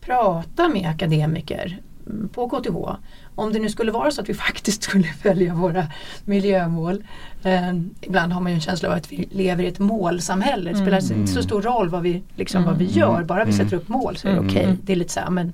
[0.01, 3.01] prata med akademiker mm, på KTH
[3.37, 5.87] om det nu skulle vara så att vi faktiskt skulle följa våra
[6.25, 7.05] miljömål.
[7.43, 10.71] Eh, ibland har man ju en känsla av att vi lever i ett målsamhälle.
[10.71, 11.21] Det spelar Mm.
[11.21, 12.99] inte så stor roll vad vi, liksom, vad vi Mm.
[12.99, 13.65] gör, bara vi Mm.
[13.65, 14.51] sätter upp mål så är det Mm.
[14.51, 14.65] okej.
[14.65, 14.79] Mm.
[14.83, 15.53] Det är lite så här, men,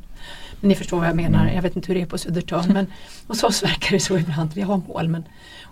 [0.60, 1.50] men ni förstår vad jag menar.
[1.54, 2.86] Jag vet inte hur det är på Södertörn men
[3.26, 4.50] hos oss verkar det så ibland.
[4.54, 5.24] Vi har mål men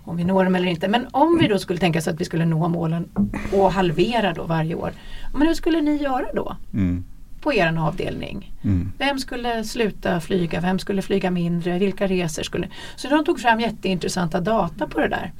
[0.03, 0.87] om vi når dem eller inte.
[0.87, 3.09] Men om vi då skulle tänka oss att vi skulle nå målen
[3.53, 4.91] och halvera då varje år.
[5.33, 7.03] Men hur skulle ni göra då Mm.
[7.41, 8.51] På er avdelning?
[8.63, 8.91] Mm.
[8.97, 10.61] Vem skulle sluta flyga?
[10.61, 11.79] Vem skulle flyga mindre?
[11.79, 12.67] Vilka resor skulle...
[12.95, 15.31] Så de tog fram jätteintressanta data på det där.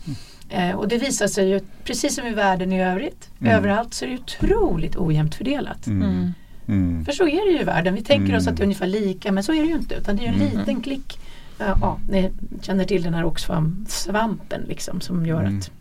[0.50, 3.54] Eh, och det visar sig ju, precis som i världen i övrigt, Mm.
[3.56, 5.88] överallt så är det otroligt ojämnt fördelat.
[5.88, 6.34] Mm.
[6.68, 7.06] Mm.
[7.06, 7.96] För så är det ju i världen.
[7.96, 8.54] Vi tänker oss Mm.
[8.54, 9.96] att det är ungefär lika men så är det ju inte.
[9.96, 10.58] Utan det är ju en Mm.
[10.60, 11.20] liten klick.
[11.58, 15.58] Ja, ja, ni känner till den här Oxfam-svampen liksom, som gör Mm.
[15.58, 15.72] att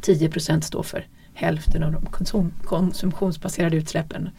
[0.00, 1.06] 10% står för
[1.40, 4.30] hälften av de konsum konsumtionsbaserade utsläppen.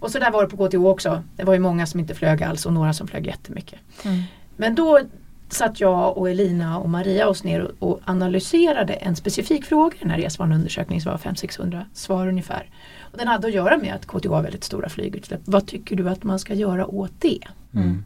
[0.00, 1.22] Och så där var det på KTH också.
[1.36, 3.78] Det var ju många som inte flög alls och några som flög jättemycket.
[4.04, 4.22] Mm.
[4.56, 5.00] Men då
[5.48, 10.10] satt jag och Elina och Maria oss ner och, analyserade en specifik fråga i den
[10.10, 12.70] här resvaneundersökningen som var 500-600 svar ungefär.
[13.12, 15.40] Och den hade att göra med att KTH har väldigt stora flygutsläpp.
[15.44, 17.40] Vad tycker du att man ska göra åt det?
[17.74, 18.04] Mm.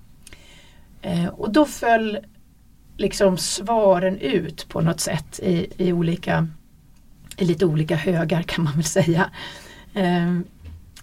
[1.03, 2.19] Eh, och då föll
[2.97, 6.49] liksom svaren ut på något sätt i, i, olika,
[7.37, 9.31] i lite olika högar kan man väl säga.
[9.95, 10.39] Eh,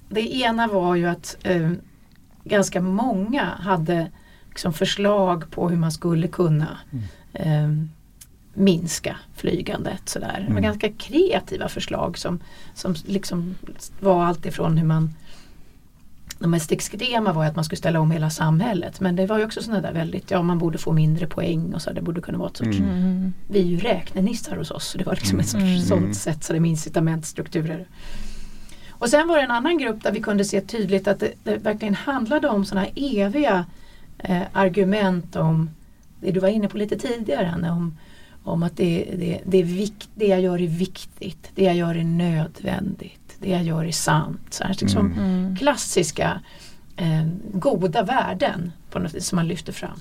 [0.10, 1.72] det ena var ju att eh,
[2.44, 4.12] ganska många hade
[4.50, 6.78] liksom förslag på hur man skulle kunna
[7.34, 7.70] eh,
[8.54, 10.10] minska flygandet.
[10.10, 10.34] Sådär.
[10.38, 10.64] Det var Mm.
[10.64, 12.40] ganska kreativa förslag som,
[12.74, 13.56] som liksom
[14.00, 15.14] var allt ifrån hur man
[16.40, 19.46] de mest extrema var att man skulle ställa om hela samhället men det var ju
[19.46, 22.38] också sådana där väldigt, ja man borde få mindre poäng och så, det borde kunna
[22.38, 22.90] vara ett sorts Mm.
[22.90, 23.34] Mm.
[23.48, 25.80] vi är ju räknenissar hos oss så det var liksom ett sorts Mm.
[25.82, 27.86] sånt sätt så det med incitamentstrukturer.
[28.90, 31.58] Och sen var det en annan grupp där vi kunde se tydligt att det, det
[31.58, 33.66] verkligen handlade om sådana här eviga
[34.18, 35.70] eh, argument om
[36.22, 37.98] det du var inne på lite tidigare Anna, om,
[38.44, 41.96] om att det, det, det, är vikt, det jag gör är viktigt, det jag gör
[41.96, 44.48] är nödvändigt, det jag gör är sant.
[44.50, 45.20] Så här, liksom Mm.
[45.26, 45.56] Mm.
[45.56, 46.42] klassiska
[46.98, 50.00] eh, goda värden på något vis som man lyfter fram.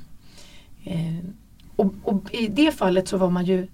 [0.85, 1.15] Eh,
[1.77, 3.67] och, och i det fallet så var man ju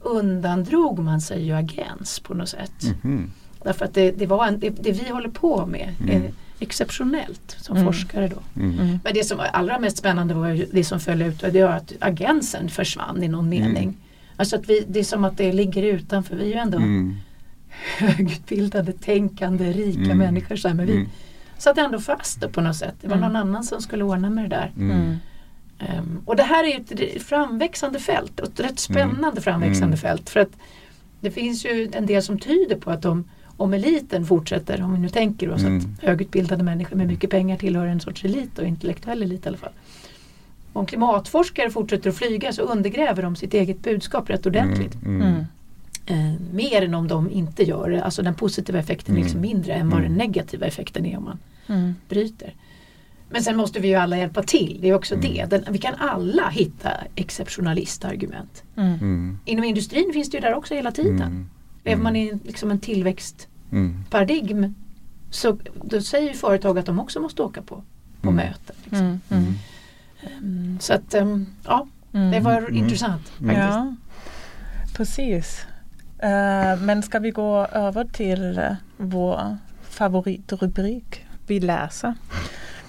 [0.00, 2.72] undandrog man sig ju agens på något sätt.
[3.02, 3.30] Mhm.
[3.62, 6.32] Därför att det, det, var en, det, det vi håller på med är Mm.
[6.58, 7.86] exceptionellt som Mm.
[7.92, 8.60] forskare då.
[8.62, 8.78] Mm.
[8.80, 8.98] Mm.
[9.04, 11.62] Men det som var allra mest spännande var ju det som föll ut och det
[11.64, 13.82] var att agensen försvann i någon mening.
[13.82, 13.96] Mm.
[14.36, 16.36] Alltså att vi, det är som att det ligger utanför.
[16.36, 17.16] Vi är ju ändå Mm.
[17.98, 20.18] Högutbildade, tänkande, rika Mm.
[20.18, 20.56] människor.
[20.56, 21.08] Så här, men vi Mm.
[21.58, 22.94] satt ändå fast det på något sätt.
[23.00, 23.32] Det var Mm.
[23.32, 24.72] någon annan som skulle ordna med det där.
[24.76, 25.16] Mm.
[25.78, 28.40] Ehm, och det här är ju ett framväxande fält.
[28.40, 29.96] Och ett rätt spännande framväxande Mm.
[29.98, 30.30] fält.
[30.30, 30.50] För att
[31.20, 33.24] det finns ju en del som tyder på att om,
[33.56, 35.76] om eliten fortsätter, om vi nu tänker oss Mm.
[35.78, 39.56] att högutbildade människor med mycket pengar tillhör en sorts elit och intellektuell elit i alla
[39.58, 39.72] fall.
[40.72, 44.94] Om klimatforskare fortsätter att flyga så undergräver de sitt eget budskap rätt ordentligt.
[45.04, 45.44] Mm, mm.
[46.10, 46.26] Mm.
[46.34, 48.04] Eh, mer än om de inte gör det.
[48.04, 49.50] Alltså den positiva effekten är liksom Mm.
[49.52, 50.10] mindre än vad Mm.
[50.10, 51.94] den negativa effekten är om man Mm.
[52.08, 52.54] bryter.
[53.32, 54.78] Men sen måste vi ju alla hjälpa till.
[54.82, 55.32] Det är också Mm.
[55.34, 55.44] det.
[55.44, 58.62] Den, vi kan alla hitta exceptionalistargument.
[58.76, 58.92] Mm.
[58.94, 59.38] Mm.
[59.44, 61.22] Inom industrin finns det ju där också hela tiden.
[61.22, 61.48] Mm.
[61.84, 64.74] Lever man i en- liksom en tillväxtparadigm Mm.
[65.30, 67.82] så då säger ju företag att de också måste åka på,
[68.20, 68.34] på Mm.
[68.46, 68.76] möten.
[68.84, 69.06] Liksom.
[69.06, 69.20] Mm.
[69.30, 69.54] Mm.
[70.38, 72.30] Mm, Så att um, ja, Mm.
[72.30, 72.76] det var Mm.
[72.76, 73.56] intressant faktiskt.
[73.58, 73.94] Ja,
[74.96, 75.66] precis.
[76.22, 82.14] Eh, men ska vi gå över till eh, vår favoritrubrik, Vi läser.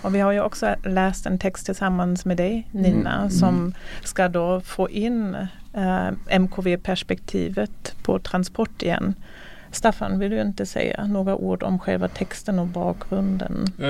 [0.01, 3.29] Och vi har ju också läst en text tillsammans med dig Nina Mm.
[3.29, 5.35] som ska då få in
[5.73, 9.13] eh, MKV-perspektivet på transport igen.
[9.71, 13.65] Staffan, vill du inte säga några ord om själva texten och bakgrunden?
[13.79, 13.89] Eh,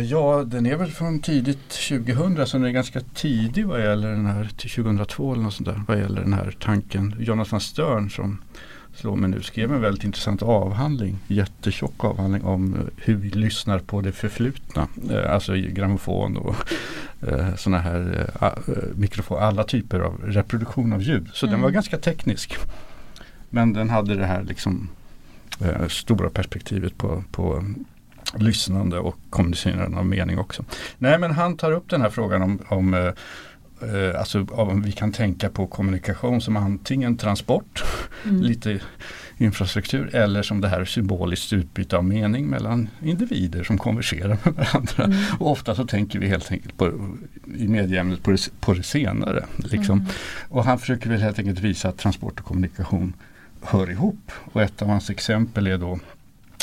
[0.00, 4.26] ja, den är väl från tidigt 2000 så den är ganska tidig vad gäller den
[4.26, 7.16] här, till 2002 eller något sånt där, vad gäller den här tanken.
[7.18, 8.42] Jonathan Stern som
[8.94, 13.78] slår mig nu skrev en väldigt intressant avhandling, jättetjock avhandling om eh, hur vi lyssnar
[13.78, 14.88] på det förflutna.
[15.10, 16.56] Eh, alltså grammofon och
[17.28, 18.30] eh, sådana här
[18.94, 21.28] mikrofon, alla typer av reproduktion av ljud.
[21.32, 21.62] Så den Mm.
[21.62, 22.56] var ganska teknisk.
[23.50, 24.88] Men den hade det här liksom
[25.88, 27.64] stora perspektivet på, på
[28.34, 30.64] lyssnande och kommunicerande av mening också.
[30.98, 33.12] Nej men han tar upp den här frågan om, om
[34.18, 37.82] alltså om vi kan tänka på kommunikation som antingen transport,
[38.24, 38.42] Mm.
[38.42, 38.80] lite
[39.38, 45.04] infrastruktur eller som det här symboliskt utbyte av mening mellan individer som konverserar med varandra.
[45.04, 45.18] Mm.
[45.38, 47.14] Och ofta så tänker vi helt enkelt på,
[47.56, 49.44] i medieämnet på det, på det senare.
[49.56, 49.98] Liksom.
[49.98, 50.10] Mm.
[50.48, 53.12] Och han försöker väl helt enkelt visa att transport och kommunikation
[53.62, 54.32] hör ihop.
[54.52, 55.98] Och ett av hans exempel är då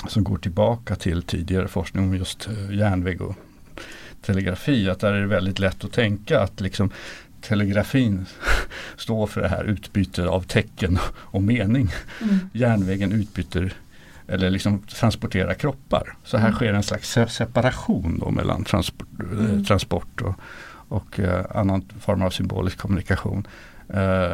[0.08, 3.36] som går tillbaka till tidigare forskning om just eh, järnväg och
[4.22, 4.90] telegrafi.
[4.90, 6.90] Att där är det väldigt lätt att tänka att liksom
[7.42, 8.26] telegrafin
[8.98, 11.92] står för det här utbytet av tecken och mening.
[12.22, 12.40] Mm.
[12.54, 13.74] Järnvägen utbyter
[14.28, 16.18] eller liksom transporterar kroppar.
[16.24, 16.56] Så här Mm.
[16.56, 19.66] sker en slags se- separation då mellan transport, eh, Mm.
[19.66, 20.36] transport och,
[20.98, 23.48] och eh, annan form av symbolisk kommunikation.
[23.94, 24.34] Eh,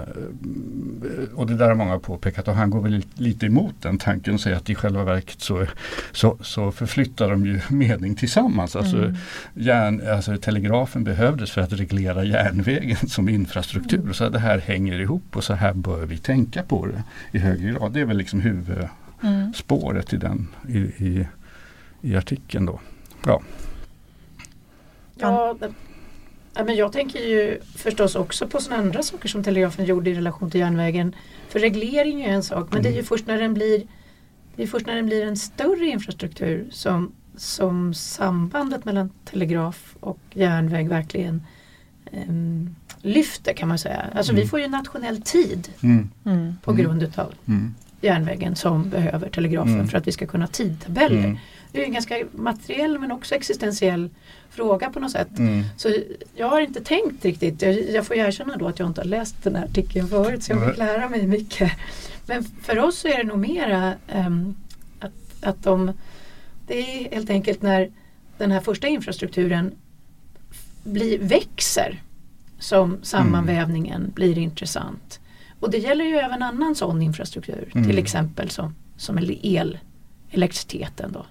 [1.35, 4.33] och det där har många påpekat och han går väl li- lite emot den tanken
[4.33, 5.65] och säger att i själva verket så,
[6.11, 8.75] så, så förflyttar de ju mening tillsammans.
[8.75, 9.15] Alltså, Mm.
[9.53, 14.13] järn, alltså telegrafen behövdes för att reglera järnvägen som infrastruktur.
[14.13, 17.71] Så det här hänger ihop och så här bör vi tänka på det i högre
[17.71, 17.91] grad.
[17.93, 20.23] Det är väl liksom huvudspåret Mm.
[20.23, 21.27] i den i, i,
[22.01, 22.79] i artikeln då.
[23.25, 23.41] Ja.
[25.15, 25.73] Ja, det-
[26.55, 30.13] ja, men jag tänker ju förstås också på sådana andra saker som telegrafen gjorde i
[30.13, 31.15] relation till järnvägen.
[31.49, 33.83] För reglering är en sak men det är ju först när den blir
[34.55, 40.19] det är först när den blir en större infrastruktur som, som sambandet mellan telegraf och
[40.33, 41.43] järnväg verkligen
[42.11, 44.05] em, lyfter kan man säga.
[44.15, 44.49] Alltså vi Mm.
[44.49, 46.09] får ju nationell tid Mm.
[46.25, 46.55] Mm.
[46.63, 46.83] på Mm.
[46.83, 47.75] grund utav Mm.
[48.01, 49.87] järnvägen som behöver telegrafen Mm.
[49.87, 51.17] för att vi ska kunna tidtabeller.
[51.19, 51.37] Mm.
[51.71, 54.09] Det är ju en ganska materiell men också existentiell
[54.49, 55.39] fråga på något sätt.
[55.39, 55.63] Mm.
[55.77, 55.93] Så
[56.35, 57.61] jag har inte tänkt riktigt.
[57.61, 60.51] Jag, jag får erkänna då att jag inte har läst den här artikeln förut så
[60.51, 61.71] jag fick lära mig mycket.
[62.25, 64.55] Men för oss så är det nog mera ehm,
[64.99, 65.91] att, att de,
[66.67, 67.91] det är helt enkelt när
[68.37, 69.71] den här första infrastrukturen
[70.83, 72.01] blir, växer
[72.59, 75.19] som sammanvävningen blir intressant.
[75.59, 77.71] Och det gäller ju även annan sån infrastruktur.
[77.75, 77.87] Mm.
[77.87, 79.77] Till exempel som, som el,
[80.31, 81.25] elektriciteten då.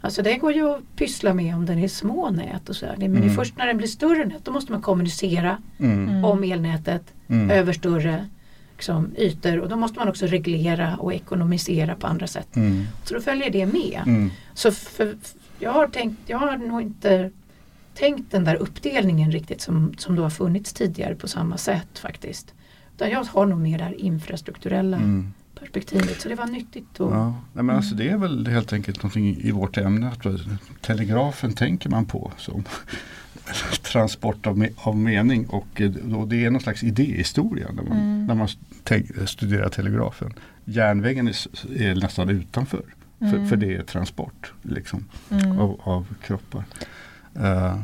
[0.00, 2.96] Alltså det går ju att pyssla med om den är små nät och så här.
[2.96, 3.34] Men det är Mm.
[3.34, 6.08] först när den blir större nät då måste man kommunicera Mm.
[6.08, 6.24] Mm.
[6.24, 7.50] om elnätet Mm.
[7.50, 8.26] över större
[8.76, 12.56] liksom, ytor och då måste man också reglera och ekonomisera på andra sätt.
[12.56, 12.84] Mm.
[13.04, 14.02] Så då följer det med.
[14.06, 14.30] Mm.
[14.54, 15.16] Så för, för,
[15.58, 17.30] jag, har tänkt, jag har nog inte
[17.94, 22.54] tänkt den där uppdelningen riktigt som, som då har funnits tidigare på samma sätt faktiskt.
[22.96, 25.32] Utan jag har nog mer det här infrastrukturella Mm.
[25.60, 27.00] Perspektivet så det var nyttigt.
[27.00, 30.08] Och, Ja, nej, men alltså det är väl helt enkelt någonting i vårt ämne.
[30.08, 30.26] Att
[30.80, 32.64] telegrafen tänker man på som
[33.82, 37.92] transport av, me av mening och, eh, och det är någon slags idéhistoria när man,
[37.98, 38.26] Mm.
[38.26, 38.48] när man
[39.26, 40.32] studerar telegrafen.
[40.64, 41.36] Järnvägen är,
[41.82, 42.82] är nästan utanför.
[43.18, 43.48] För, Mm.
[43.48, 45.58] för det är transport liksom, Mm.
[45.58, 46.64] av, av kroppar.
[47.34, 47.76] Eh,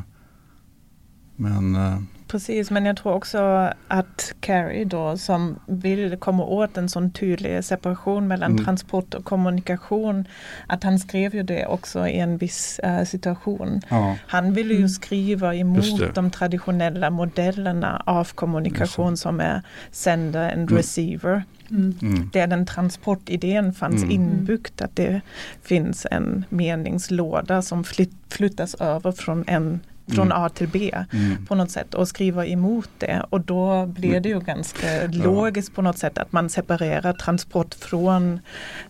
[1.35, 1.99] men eh,
[2.33, 7.63] Precis, men jag tror också att Carrie då som vill komma åt en sån tydlig
[7.63, 8.65] separation mellan Mm.
[8.65, 10.25] transport och kommunikation,
[10.67, 13.81] att han skrev ju det också i en viss eh, situation.
[13.89, 14.89] ja, Han ville ju Mm.
[14.89, 20.77] skriva emot de traditionella modellerna av kommunikation som är sender and Mm.
[20.77, 21.43] receiver.
[21.69, 21.97] Mm.
[22.01, 22.29] Mm.
[22.33, 24.11] Där den transportidén fanns mm.
[24.11, 25.21] inbyggt att det
[25.61, 30.43] finns en meningslåda som flyt, flyttas över från en från mm.
[30.43, 31.45] A till B mm.
[31.45, 34.45] på något sätt och skriva emot det och då blir det ju mm.
[34.45, 38.39] ganska logiskt på något sätt att man separerar transport från,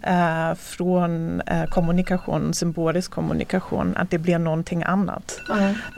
[0.02, 5.40] äh, från äh, kommunikation, symbolisk kommunikation, att det blir någonting annat.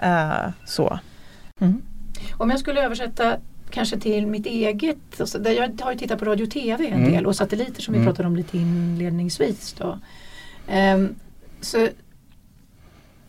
[0.03, 0.99] Äh, så.
[1.61, 1.81] Mm.
[2.37, 3.37] Om jag skulle översätta
[3.69, 4.97] kanske till mitt eget,
[5.39, 7.11] där jag har ju tittat på radio och tv en mm.
[7.11, 8.07] del och satelliter som vi mm.
[8.07, 9.73] pratade om lite inledningsvis.
[9.73, 9.99] Då.
[10.73, 11.15] Um,
[11.61, 11.87] så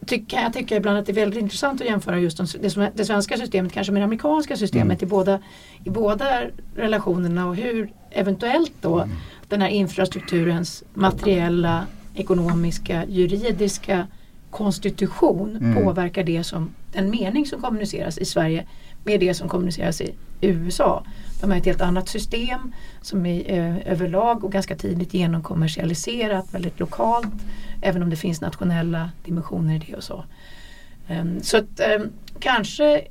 [0.07, 3.37] kan jag tycka ibland att det är väldigt intressant att jämföra just det, det svenska
[3.37, 5.09] systemet kanske med det amerikanska systemet mm.
[5.09, 5.39] i, båda,
[5.85, 6.43] i båda
[6.77, 9.17] relationerna och hur eventuellt då mm.
[9.49, 14.07] den här infrastrukturens materiella, ekonomiska, juridiska
[14.51, 15.85] konstitution mm.
[15.85, 18.67] påverkar det som den mening som kommuniceras i Sverige
[19.05, 21.05] med det som kommuniceras i USA.
[21.41, 22.73] De har ett helt annat system
[23.03, 27.35] som är eh, överlag och ganska tidigt genomkommersialiserat, väldigt lokalt.
[27.83, 30.25] Även om det finns nationella dimensioner i det och så.
[31.09, 33.07] Um, så att um, kanske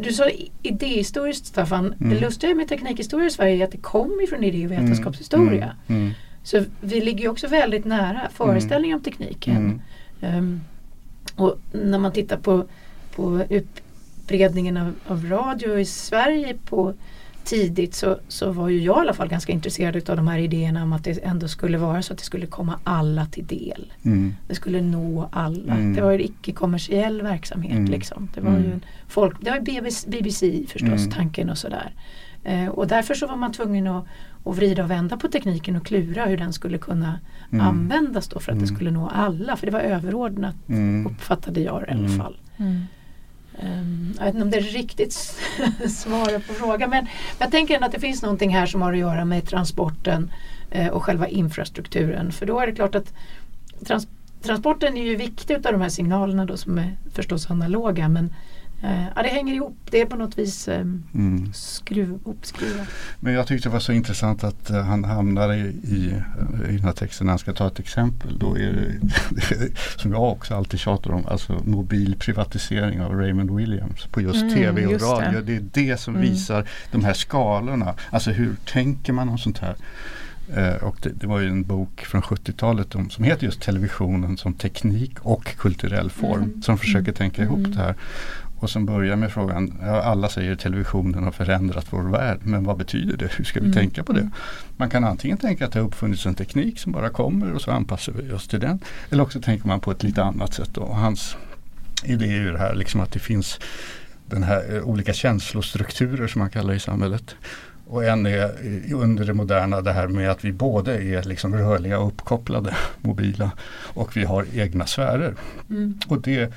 [0.00, 0.30] du sa
[0.62, 2.14] idéhistoriskt Staffan, mm.
[2.14, 5.76] det lustiga med teknikhistoria i Sverige är att det kommer från idé och vetenskapshistoria.
[5.86, 6.02] Mm.
[6.02, 6.14] Mm.
[6.42, 9.82] Så vi ligger också väldigt nära föreställningen om tekniken.
[10.20, 10.60] Um,
[11.36, 12.64] och när man tittar på,
[13.14, 13.44] på
[14.22, 16.94] utbredningen av, av radio i Sverige på
[17.44, 20.82] tidigt så, så var ju jag i alla fall ganska intresserad av de här idéerna
[20.82, 23.92] om att det ändå skulle vara så att det skulle komma alla till del.
[24.02, 24.34] Mm.
[24.48, 25.74] Det skulle nå alla.
[25.74, 25.94] Mm.
[25.94, 27.90] Det var ju icke-kommersiell verksamhet mm.
[27.90, 28.28] liksom.
[28.34, 28.80] Det var ju mm.
[29.08, 31.10] folk, det var BBC, BBC förstås, mm.
[31.10, 31.92] tanken och sådär.
[32.44, 34.04] Eh, och därför så var man tvungen att,
[34.44, 37.20] att vrida och vända på tekniken och klura hur den skulle kunna
[37.52, 37.66] mm.
[37.66, 39.56] användas då för att det skulle nå alla.
[39.56, 40.56] För det var överordnat
[41.06, 42.36] uppfattade jag i alla fall.
[43.62, 45.12] Um, jag vet inte om det är riktigt
[45.88, 47.06] svarar på frågan men
[47.38, 50.32] jag tänker att det finns någonting här som har att göra med transporten
[50.70, 52.32] eh, och själva infrastrukturen.
[52.32, 53.14] För då är det klart att
[53.86, 54.08] trans
[54.42, 58.32] transporten är ju viktig av de här signalerna då som är förstås analoga men Eh,
[58.82, 59.76] ja, det hänger ihop.
[59.90, 61.52] Det är på något vis eh, mm.
[61.54, 62.88] skruv, uppskruvat.
[63.20, 66.14] Men jag tyckte det var så intressant att uh, han hamnar i, i,
[66.68, 68.38] i den här texten när han ska ta ett exempel.
[68.38, 69.68] Då är det,
[70.00, 74.54] som jag också alltid tjatar om, alltså mobil privatisering av Raymond Williams på just mm,
[74.54, 75.40] tv och just radio.
[75.40, 75.40] Det.
[75.40, 75.56] det.
[75.56, 76.30] är det som mm.
[76.30, 77.94] visar de här skalorna.
[78.10, 79.76] Alltså hur tänker man om sånt här?
[80.56, 84.54] Uh, och det, det, var ju en bok från 70-talet som heter just televisionen som
[84.54, 86.42] teknik och kulturell form.
[86.42, 86.62] Mm.
[86.62, 87.70] Som försöker tänka ihop mm.
[87.70, 87.94] det här.
[88.62, 92.76] Och som börjar med frågan, ja, alla säger televisionen har förändrat vår värld, men vad
[92.76, 93.32] betyder det?
[93.32, 93.78] Hur ska vi mm.
[93.78, 94.30] tänka på det?
[94.76, 97.70] Man kan antingen tänka att det har uppfunnits en teknik som bara kommer och så
[97.70, 98.80] anpassar vi oss till den.
[99.10, 100.76] Eller också tänker man på ett lite annat sätt.
[100.76, 101.36] Och hans
[102.04, 103.60] idé är ju det här liksom att det finns
[104.26, 107.34] den här eh, olika känslostrukturer som man kallar det i samhället.
[107.86, 108.50] Och en är
[108.94, 113.50] under det moderna det här med att vi både är liksom rörliga och uppkopplade, mobila
[113.94, 115.34] och vi har egna sfärer.
[115.70, 115.98] Mm.
[116.08, 116.52] Och det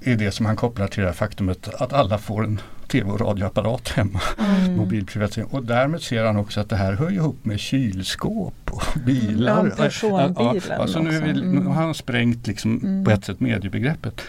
[0.00, 3.20] är det som han kopplar till det här faktumet att alla får en tv och
[3.20, 4.20] radioapparat hemma.
[4.38, 4.76] Mm.
[4.76, 5.50] Mobilprivatisering.
[5.50, 9.66] Och därmed ser han också att det här hör ihop med kylskåp och bilar.
[9.66, 13.04] Ja, personbilen ja, alltså nu, vi, nu har han sprängt liksom mm.
[13.04, 14.20] på ett sätt mediebegreppet.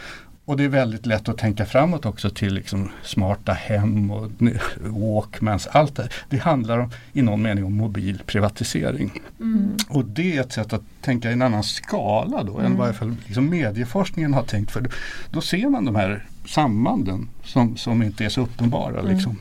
[0.50, 4.32] Och det är väldigt lätt att tänka framåt också till liksom smarta hem och
[4.80, 5.68] Walkmans.
[5.68, 9.22] Allt det, det handlar om, i någon mening om mobil privatisering.
[9.40, 9.78] Mm.
[9.90, 12.66] Och det är ett sätt att tänka i en annan skala då mm.
[12.66, 14.72] än vad fall liksom medieforskningen har tänkt.
[14.72, 14.90] För då,
[15.32, 19.00] då, ser man de här sambanden som, som inte är så uppenbara.
[19.00, 19.14] Mm.
[19.14, 19.40] Liksom.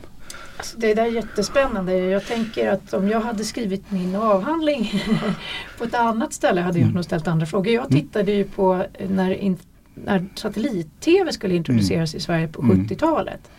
[0.57, 1.97] Alltså, det där är jättespännande.
[1.97, 5.03] Jag tänker att om jag hade skrivit min avhandling
[5.77, 6.95] på ett annat ställe hade jag mm.
[6.95, 7.73] nog ställt andra frågor.
[7.73, 8.01] Jag mm.
[8.01, 9.31] tittade ju på när
[10.05, 12.17] när satellit-tv skulle introduceras mm.
[12.17, 13.51] i Sverige på 70-talet.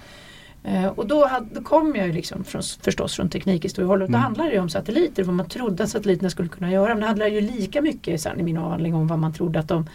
[0.68, 4.09] Uh, och då, hade, då kom jag ju liksom från, förstås från teknikhistoriehållet.
[4.09, 4.20] Mm.
[4.20, 6.88] Då handlade det om satelliter, vad man trodde att satelliterna skulle kunna göra.
[6.88, 9.68] Men det handlade ju lika mycket sen, i min avhandling om vad man trodde att
[9.68, 9.87] de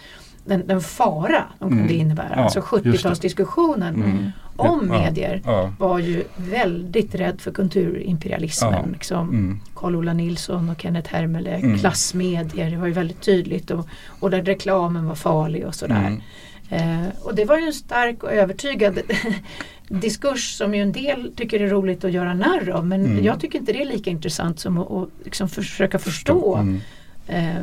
[0.45, 2.01] den, den fara de kunde mm.
[2.01, 2.33] innebära.
[2.35, 4.31] Ja, alltså 70-talsdiskussionen mm.
[4.55, 5.73] Om ja, medier ja.
[5.79, 8.73] var ju väldigt rädd för kulturimperialismen.
[8.73, 8.91] Ja.
[8.93, 9.29] Liksom.
[9.29, 9.59] Mm.
[9.75, 11.77] Carl-Ola Nilsson och Kenneth Hermele, mm.
[11.77, 13.87] klassmedier, det var ju väldigt tydligt och,
[14.19, 16.07] och där reklamen var farlig och sådär.
[16.07, 16.21] Mm.
[16.69, 18.99] Eh, och det var ju en stark och övertygad
[19.87, 23.23] diskurs som ju en del tycker är roligt att göra narr av men mm.
[23.23, 26.55] jag tycker inte det är lika intressant som att, att liksom försöka förstå.
[26.55, 26.81] Mm.
[27.27, 27.61] Eh,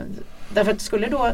[0.55, 1.32] därför att skulle då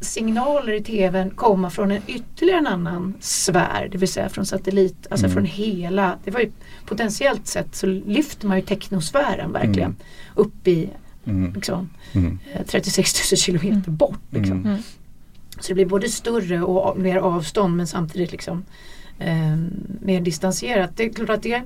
[0.00, 5.06] signaler i tvn komma från en ytterligare en annan sfär, det vill säga från satellit,
[5.10, 5.34] alltså mm.
[5.34, 6.50] från hela, det var ju
[6.86, 9.96] potentiellt sett så lyfter man ju teknosfären verkligen mm.
[10.34, 10.90] upp i
[11.24, 11.52] mm.
[11.52, 12.38] liksom, mm.
[12.66, 13.96] 36 000 kilometer mm.
[13.96, 14.20] bort.
[14.30, 14.66] Liksom.
[14.66, 14.78] Mm.
[15.60, 18.64] Så det blir både större och mer avstånd men samtidigt liksom
[19.18, 19.56] eh,
[20.00, 20.90] mer distanserat.
[20.96, 21.62] Det är klart att det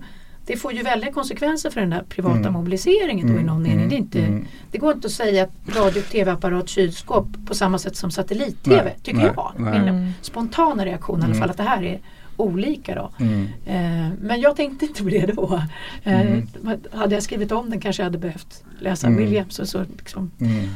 [0.47, 2.53] det får ju väldiga konsekvenser för den här privata Mm.
[2.53, 3.77] mobiliseringen då i Mm, någon mening.
[3.79, 4.45] mm, Det, är inte, mm.
[4.71, 9.19] det går inte att säga att radio, tv-apparat, kylskåp på samma sätt som satellit-tv tycker
[9.19, 9.53] nej, jag.
[9.57, 10.11] Min Mm.
[10.21, 11.39] spontana reaktion i alla Mm.
[11.41, 12.01] fall att det här är
[12.37, 13.11] olika då.
[13.25, 13.49] Mm.
[13.67, 15.63] Eh, men jag tänkte inte på det då.
[16.05, 16.47] Eh, Mm.
[16.93, 19.19] Hade jag skrivit om den kanske jag hade behövt läsa Mm.
[19.19, 20.69] Williams och så liksom Mm.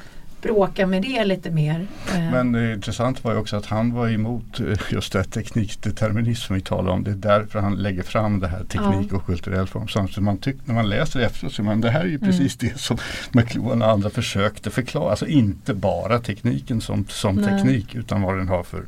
[0.42, 1.86] Bråka med det lite mer.
[2.14, 5.26] Eh, Men det intressant var ju också att han var emot eh, just det här
[5.26, 7.04] teknikdeterminism som vi talar om.
[7.04, 10.08] Det är därför han lägger fram det här teknik och kulturell form.
[10.08, 12.56] Så man tyck, när man läser det efteråt så man det här är ju precis
[12.56, 12.98] det som
[13.32, 15.10] McLuhan och andra försökte förklara.
[15.10, 17.44] Alltså inte bara tekniken som, som Nej.
[17.44, 18.82] teknik utan vad den har för,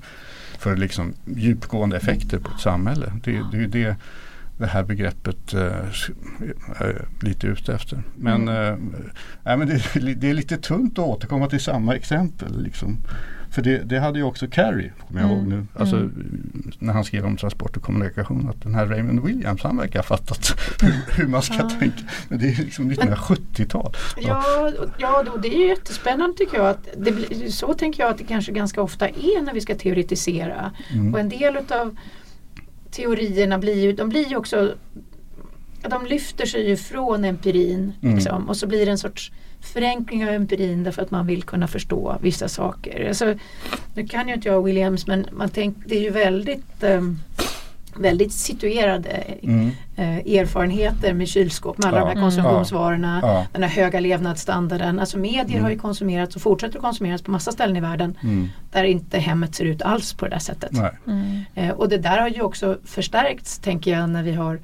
[0.59, 3.13] för liksom djupgående effekter på ett samhälle.
[3.25, 3.97] Det, det är det
[4.61, 5.63] det här begreppet eh,
[6.81, 8.03] är lite ute efter.
[8.17, 8.75] Men, eh,
[9.43, 12.63] nej, men det, är det är lite tunt att återkomma till samma exempel.
[12.63, 12.97] Liksom.
[13.51, 15.39] För det, det hade ju också Carey, kommer jag Mm.
[15.41, 15.67] ihåg nu.
[15.75, 16.73] Alltså, Mm.
[16.79, 18.49] När han skrev om transport och kommunikation.
[18.49, 21.71] Att den här Raymond Williams, han verkar ha fattat hur, hur man ska Ja.
[21.81, 21.99] tänka.
[22.29, 23.93] Men det är liksom 1970-tal.
[24.21, 26.67] Ja, ja och det är ju jättespännande tycker jag.
[26.71, 30.71] Att det så tänker jag att det kanske ganska ofta är när vi ska teoretisera.
[30.93, 31.15] Mm.
[31.15, 31.97] Och en del av
[32.91, 34.75] teorierna blir ju, de blir ju också
[35.89, 38.15] de lyfter sig ju från empirin Mm.
[38.15, 41.69] liksom, och så blir det en sorts förenkling av empirin därför att man vill kunna
[41.69, 43.09] förstå vissa saker.
[43.09, 43.35] Alltså,
[43.95, 47.19] nu kan ju inte jag Williams men man tänk, det är ju väldigt ehm,
[47.97, 49.09] väldigt situerade
[49.43, 49.71] Mm.
[49.97, 52.01] eh, erfarenheter med kylskåp med alla Ja.
[52.01, 52.23] de här Mm.
[52.25, 53.19] konsumtionsvarorna.
[53.23, 53.47] Ja.
[53.53, 54.99] Den här höga levnadsstandarden.
[55.01, 55.63] Alltså medier Mm.
[55.63, 58.49] har ju konsumerats och fortsätter att konsumeras på massa ställen i världen Mm.
[58.73, 60.71] där inte hemmet ser ut alls på det där sättet.
[61.07, 61.41] Mm.
[61.55, 64.61] Eh, och det där har ju också förstärkts tänker jag när vi har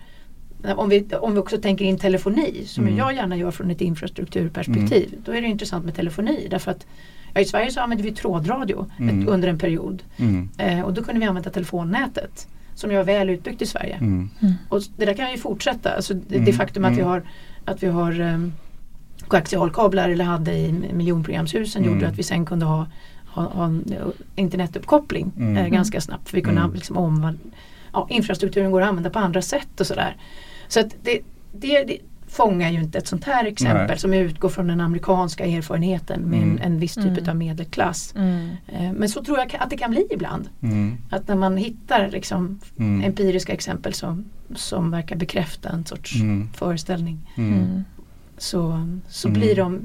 [0.77, 2.97] om vi, om vi också tänker in telefoni som Mm.
[2.99, 5.15] jag gärna gör från ett infrastrukturperspektiv.
[5.25, 6.87] Då är det intressant med telefoni därför att
[7.41, 9.21] i Sverige så använder vi trådradio Mm.
[9.23, 10.03] ett, under en period.
[10.17, 10.49] Mm.
[10.59, 13.95] Eh, och då kunde vi använda telefonnätet som ju var väl utbyggt i Sverige.
[13.97, 14.29] Mm.
[14.69, 15.91] Och det där kan ju fortsätta.
[15.93, 17.09] Alltså det, det Mm, faktum att vi mm.
[17.09, 17.23] har,
[17.65, 18.53] att vi har um,
[19.29, 21.95] koaxialkablar eller hade i miljonprogramshusen Mm.
[21.95, 22.87] gjorde att vi sen kunde ha,
[23.27, 25.57] ha, ha en eh, internetuppkoppling Mm.
[25.57, 26.29] eh, ganska snabbt.
[26.29, 26.75] För vi kunde Mm.
[26.75, 27.41] liksom omvandla,
[27.93, 30.17] ja, infrastrukturen går att använda på andra sätt och sådär.
[30.69, 31.21] Så att det,
[31.53, 31.99] det, det
[32.37, 33.99] fångar ju inte ett sånt här exempel Nej.
[33.99, 36.51] som utgår från den amerikanska erfarenheten med Mm.
[36.57, 37.29] en, en viss typ Mm.
[37.29, 38.15] av medelklass.
[38.17, 38.49] Mm.
[38.69, 40.49] Eh, Men så tror jag att det kan bli ibland.
[40.63, 40.97] Mm.
[41.11, 43.05] Att när man hittar liksom Mm.
[43.05, 44.25] empiriska exempel som,
[44.55, 46.49] som verkar bekräfta en sorts Mm.
[46.53, 47.19] föreställning
[48.39, 49.41] så, så Mm.
[49.41, 49.81] blir de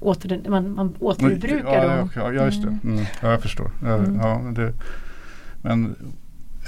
[0.00, 2.10] åter, man, man återbrukar ja, dem.
[2.16, 2.78] Ja, ja, just det.
[2.84, 3.04] Mm.
[3.22, 3.70] Ja, jag förstår.
[3.82, 4.14] Ja, Mm.
[4.16, 4.72] ja, men det,
[5.62, 5.96] men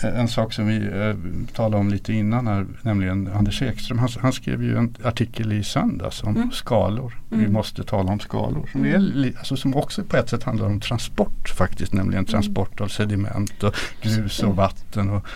[0.03, 1.15] en sak som vi eh,
[1.55, 3.99] talade om lite innan här, nämligen Anders Ekström.
[3.99, 6.51] Han, han skrev ju en artikel i söndags om Mm.
[6.53, 7.19] skalor.
[7.29, 7.53] Vi Mm.
[7.53, 8.69] måste tala om skalor.
[8.73, 9.03] Som, är, Mm.
[9.15, 11.93] li- alltså, som också på ett sätt handlar om transport faktiskt.
[11.93, 15.27] Nämligen transport av sediment och grus och vatten och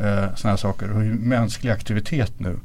[0.00, 0.90] eh, sådana saker.
[0.92, 2.56] Och hur mänsklig aktivitet nu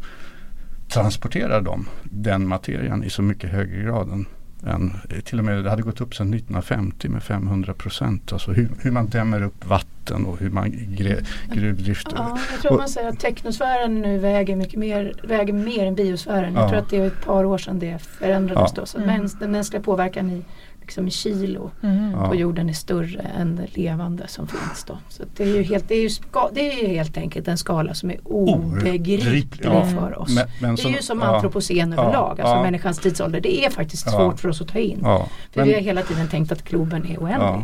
[0.89, 4.25] transporterar de den materian i så mycket högre grad än
[4.65, 4.93] än,
[5.23, 8.33] till och med det hade gått upp sedan 1950 med 500 procent.
[8.33, 11.17] Alltså hur, hur man dämmer upp vatten och hur man gre,
[11.53, 12.07] gruvdrift.
[12.15, 15.95] Ja, jag tror Och- man säger att teknosfären nu väger mycket mer, väger mer än
[15.95, 16.53] biosfären.
[16.53, 16.59] Ja.
[16.61, 18.81] Jag tror att det är ett par år sedan det förändrades Ja.
[18.81, 18.85] då.
[18.85, 19.27] Så Mm.
[19.39, 20.41] den mänskliga påverkan i,
[20.85, 22.11] liksom i kilo Mm.
[22.11, 22.27] Ja.
[22.27, 24.97] på jorden är större än det levande som finns då.
[25.09, 27.57] Så det, är ju helt, det, är ju ska, det är ju helt enkelt en
[27.57, 29.85] skala som är obegriplig Ja.
[29.85, 30.35] för oss.
[30.35, 31.25] Men- men det är som- ju som ja.
[31.25, 32.63] antropocen Ja, överlag, alltså ja.
[32.63, 33.41] människans tidsålder.
[33.41, 34.11] Det är faktiskt Ja.
[34.11, 34.99] svårt för oss att ta in.
[35.03, 37.47] Ja, För men- vi har hela tiden tänkt att globen är oändlig.
[37.47, 37.63] Ja.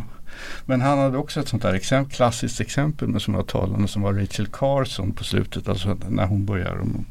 [0.66, 4.02] Men han hade också ett sånt där exempel, klassiskt exempel med som var talande som
[4.02, 5.68] var Rachel Carson på slutet.
[5.70, 7.06] Alltså när hon börjar om,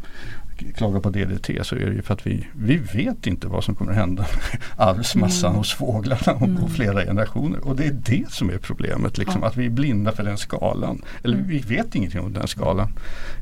[0.77, 3.75] klaga på DDT så är det ju för att vi, vi vet inte vad som
[3.75, 5.59] kommer att hända med arvsmassan Mm.
[5.59, 6.69] hos fåglarna och, Mm.
[6.69, 7.67] flera generationer.
[7.69, 9.19] Och det är det som är problemet.
[9.19, 9.49] Liksom, Ja.
[9.49, 11.03] Att vi är blinda för den skalan.
[11.25, 11.49] Eller Mm.
[11.49, 12.89] vi vet ingenting om den skalan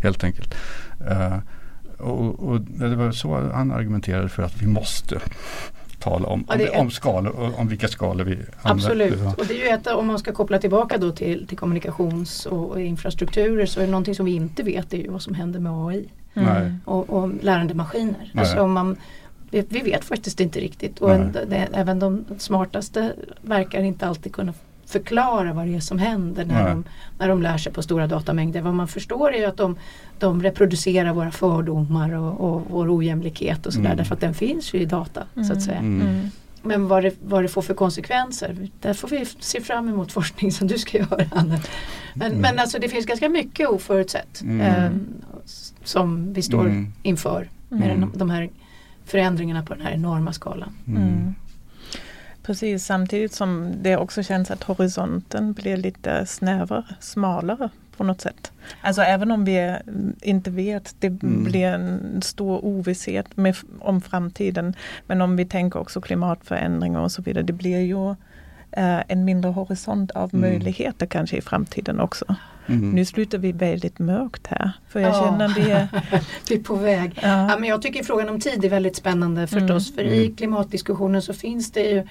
[0.03, 0.55] helt enkelt.
[1.11, 1.39] Eh,
[1.99, 5.21] och, och det var så han argumenterade för att vi måste
[5.99, 9.41] tala om, Ja, om, om, skalor, och om vilka skalor vi Absolut, använder.
[9.41, 12.71] och det är ju ett, om man ska koppla tillbaka då till, till kommunikations och,
[12.71, 15.61] och infrastrukturer så är det någonting som vi inte vet är ju vad som händer
[15.61, 16.09] med AI
[16.43, 16.81] Mm.
[16.85, 18.31] Och, och lärande maskiner.
[18.33, 18.45] Nej.
[18.45, 18.97] Alltså om man,
[19.51, 23.13] vi, vi vet faktiskt inte riktigt och en, det, även de smartaste
[23.43, 24.53] verkar inte alltid kunna
[24.87, 26.73] förklara vad det är som händer när, Nej.
[26.73, 26.85] de,
[27.19, 28.61] när de lär sig på stora datamängder.
[28.63, 29.77] Vad man förstår är ju att de,
[30.19, 33.97] de reproducerar våra fördomar och, och vår ojämlikhet och sådär Mm.
[33.97, 35.53] därför att den finns ju i data så Mm.
[35.53, 35.79] att säga.
[35.79, 36.31] Mm.
[36.65, 36.69] Mm.
[36.81, 40.53] Men vad det, vad det får för konsekvenser, där får vi se fram emot forskning
[40.53, 41.59] som du ska göra Anna.
[42.15, 42.41] Men, Mm.
[42.41, 44.61] men alltså det finns ganska mycket oförutsett Mm.
[44.61, 44.91] eh,
[45.85, 46.93] som vi står Mm.
[47.03, 48.01] inför med Mm.
[48.01, 48.51] den, de här
[49.05, 50.73] förändringarna på den här enorma skalan.
[50.87, 51.35] Mm.
[52.43, 57.69] Precis, samtidigt som det också känns att horisonten blir lite snävare, smalare
[57.99, 58.53] på något sätt.
[58.81, 59.77] Alltså även om vi
[60.23, 61.45] inte vet, det mm.
[61.45, 64.75] blir en stor ovisshet med, om framtiden.
[65.07, 68.11] Men om vi tänker också klimatförändringar och så vidare, det blir ju
[68.71, 70.51] eh, en mindre horisont av mm.
[70.51, 72.25] möjligheter kanske i framtiden också.
[72.67, 72.91] Mm.
[72.91, 74.73] Nu slutar vi väldigt mörkt här.
[74.89, 75.25] För jag ja.
[75.25, 75.89] känner det.
[76.49, 77.19] vi är på väg.
[77.23, 77.51] Ja.
[77.51, 77.59] ja.
[77.59, 79.91] men jag tycker frågan om tid är väldigt spännande förstås.
[79.91, 79.97] Mm.
[79.97, 80.37] För i mm.
[80.37, 82.07] klimatdiskussionen så finns det ju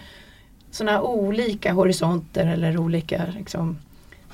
[0.71, 3.77] sådana olika horisonter eller olika liksom,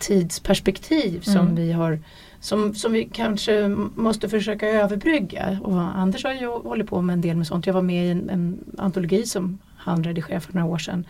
[0.04, 1.56] tidsperspektiv som mm.
[1.56, 2.00] vi har
[2.40, 5.60] som, som vi kanske måste försöka överbrygga.
[5.64, 7.68] Och Anders har ju hållit på med en del med sånt.
[7.68, 11.06] Jag var med i en, en antologi som han redigerade för några år sedan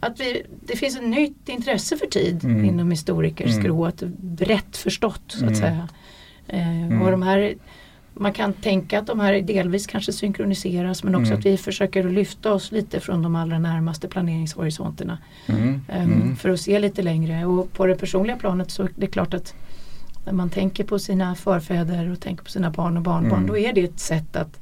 [0.00, 2.64] att vi, det finns ett nytt intresse för tid mm.
[2.64, 4.14] inom historikerskrået, mm.
[4.20, 5.54] brett förstått så att mm.
[5.54, 5.88] säga.
[6.48, 7.02] Eh, mm.
[7.02, 7.54] och de här,
[8.14, 11.38] man kan tänka att de här delvis kanske synkroniseras men också mm.
[11.38, 15.18] att vi försöker lyfta oss lite från de allra närmaste planeringshorisonterna.
[15.88, 19.34] Eh, för att se lite längre och på det personliga planet så är det klart
[19.34, 19.54] att
[20.24, 23.72] när man tänker på sina förfäder och tänker på sina barn och barnbarn då är
[23.72, 24.60] det ett sätt att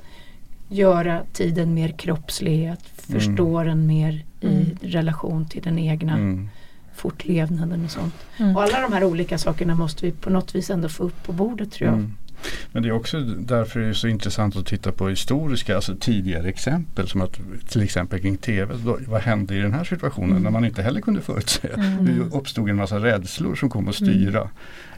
[0.68, 3.68] göra tiden mer kroppslig, att förstå mm.
[3.68, 4.76] den mer i mm.
[4.80, 6.48] relation till den egna mm.
[6.94, 8.14] fortlevnaden och sånt.
[8.36, 8.56] Mm.
[8.56, 11.32] Och alla de här olika sakerna måste vi på något vis ändå få upp på
[11.32, 12.10] bordet tror jag.
[12.40, 12.68] Mm.
[12.72, 16.48] Men det är också därför det är så intressant att titta på historiska, alltså tidigare
[16.48, 18.74] exempel som att till exempel kring TV.
[19.06, 20.42] vad hände i den här situationen mm.
[20.42, 21.68] när man inte heller kunde förutse?
[21.68, 22.04] Mm.
[22.04, 24.48] Det uppstod en massa rädslor som kom att styra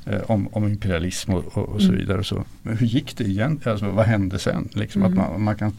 [0.06, 2.24] eh, om, om imperialism och, och, och så vidare.
[2.24, 3.60] Så, men hur gick det igen?
[3.64, 4.68] Alltså, vad hände sen?
[4.72, 5.72] Liksom att man, man, kan,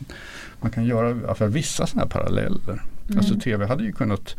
[0.62, 2.84] man kan göra för vissa sådana här paralleller.
[3.08, 3.18] Mm.
[3.18, 4.36] Alltså tv hade ju kunnat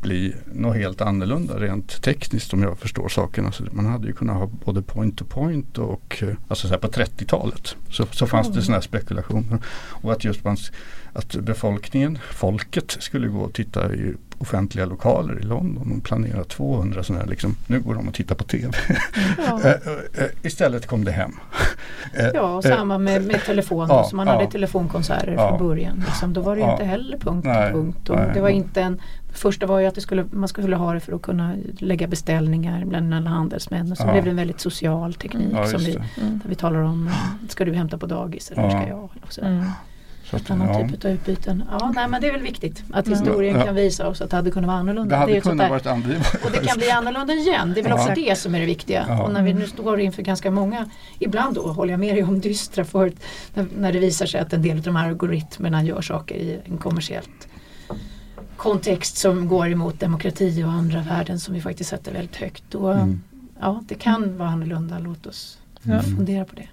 [0.00, 3.46] bli något helt annorlunda rent tekniskt om jag förstår saken.
[3.46, 7.76] Alltså man hade ju kunnat ha både point to point och alltså så på 30-talet
[7.90, 8.56] så, så fanns mm.
[8.56, 9.58] det sådana här spekulationer.
[10.02, 10.56] Och att just man,
[11.12, 17.02] att befolkningen, folket skulle gå och titta i offentliga lokaler i London och planera 200
[17.02, 18.72] sådana här, liksom, nu går de och tittar på TV.
[19.38, 19.60] Ja.
[19.68, 21.32] Eh, eh, Istället kom det hem.
[22.34, 23.86] ja, och samma med, med telefon.
[23.88, 26.04] Ja, så man ja, hade telefonkonserter från början.
[26.06, 26.32] Liksom.
[26.32, 28.10] Då var det inte heller punkt nej, punkt.
[28.10, 29.00] Och nej, det var inte en,
[29.32, 32.84] första var ju att det skulle, man skulle ha det för att kunna lägga beställningar
[32.84, 33.92] bland alla handelsmän.
[33.92, 36.40] Och så blev det en väldigt social teknik som vi, mm.
[36.42, 37.10] där vi talar om,
[37.48, 39.10] ska du hämta på dagis eller ska jag?
[39.22, 39.40] Och så.
[39.40, 39.64] Mm.
[40.30, 40.88] Så att, annan ja.
[40.88, 41.64] typ av utbyten.
[41.70, 43.64] Ja, nej, men det är väl viktigt att historien ja.
[43.64, 45.14] kan visa oss att det hade kunnat vara annorlunda.
[45.14, 46.26] Det hade det kunnat varit annorlunda.
[46.44, 47.72] Och det kan bli annorlunda igen.
[47.74, 47.96] Det är väl ja.
[47.96, 49.06] också det som är det viktiga.
[49.08, 49.22] Ja.
[49.22, 52.40] Och när vi nu står inför ganska många, ibland då håller jag med dig om
[52.40, 53.16] dystra förut,
[53.54, 56.60] när, när det visar sig att en del av de här algoritmerna gör saker i
[56.64, 57.47] en kommersiellt
[58.58, 62.64] kontext som går emot demokrati och andra värden som vi faktiskt sätter väldigt högt.
[62.70, 63.22] Då, mm.
[63.60, 64.98] Ja, det kan vara annorlunda.
[64.98, 66.02] Låt oss mm.
[66.02, 66.68] fundera på det.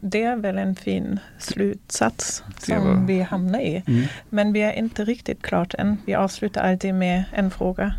[0.00, 3.06] Det är väl en fin slutsats som var...
[3.06, 3.82] vi hamnar i.
[3.86, 4.04] Mm.
[4.30, 5.96] Men vi är inte riktigt klart än.
[6.06, 7.94] Vi avslutar alltid med en fråga.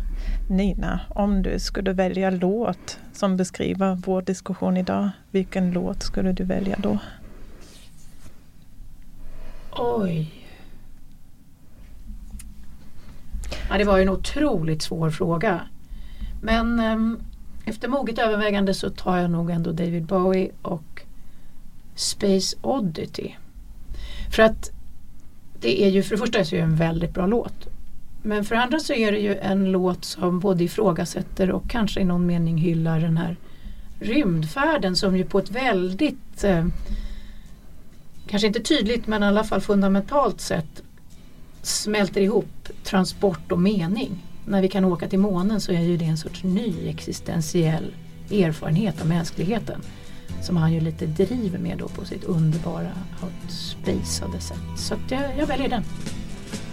[0.50, 6.44] Nina, om du skulle välja låt som beskriver vår diskussion idag, vilken låt skulle du
[6.44, 6.98] välja då?
[9.72, 10.45] Oj.
[13.76, 15.60] Ja, det var ju en otroligt svår fråga.
[16.42, 17.18] Men um,
[17.64, 21.02] efter moget övervägande så tar jag nog ändå David Bowie och
[21.94, 23.34] Space Oddity.
[24.34, 24.70] För att
[25.60, 27.68] det är ju för det första så är det en väldigt bra låt.
[28.22, 32.00] Men för det andra så är det ju en låt som både ifrågasätter och kanske
[32.00, 33.36] i någon mening hyllar den här
[34.00, 36.66] rymdfärden som ju på ett väldigt eh,
[38.26, 40.82] kanske inte tydligt men i alla fall fundamentalt sätt
[41.66, 44.22] smälter ihop transport och mening.
[44.44, 47.94] När vi kan åka till månen så är ju det en sorts ny existentiell
[48.30, 49.80] erfarenhet av mänskligheten
[50.42, 52.92] som han ju lite driver med då på sitt underbara
[53.22, 54.58] outspacade sätt.
[54.76, 55.82] Så att jag, jag väljer den.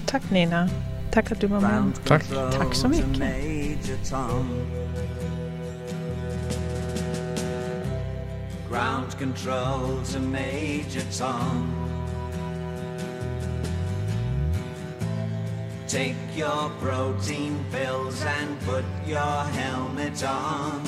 [0.05, 0.69] Tack Nina.
[1.11, 1.91] Tack att du var med.
[2.07, 2.23] Tack.
[2.29, 3.17] Tack så mycket.
[8.69, 11.92] Ground control to Major Tom.
[15.93, 20.81] Take your protein pills and put your helmet on.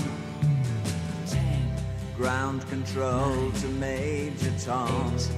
[2.18, 5.14] Ground control to Major Tom.
[5.14, 5.30] Eight,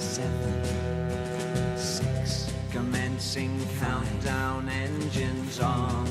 [0.00, 2.52] seven, six.
[2.70, 6.06] Commencing countdown, engines on.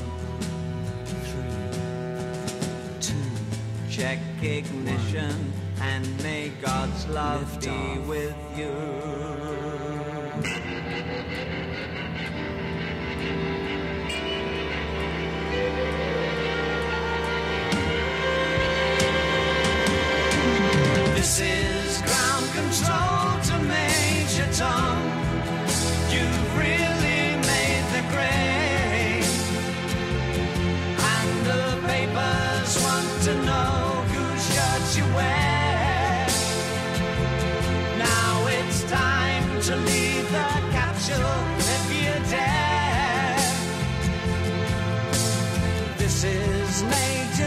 [1.06, 1.80] Three,
[3.00, 3.14] two.
[3.88, 8.06] Check ignition and may God's love be off.
[8.06, 9.41] with you.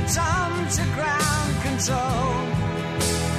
[0.08, 2.34] Your to ground control.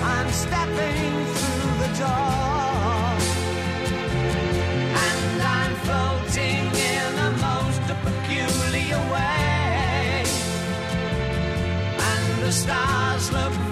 [0.03, 3.07] I'm stepping through the door.
[5.07, 7.17] And I'm floating in
[7.49, 10.25] most peculiar way.
[12.11, 13.66] And the stars look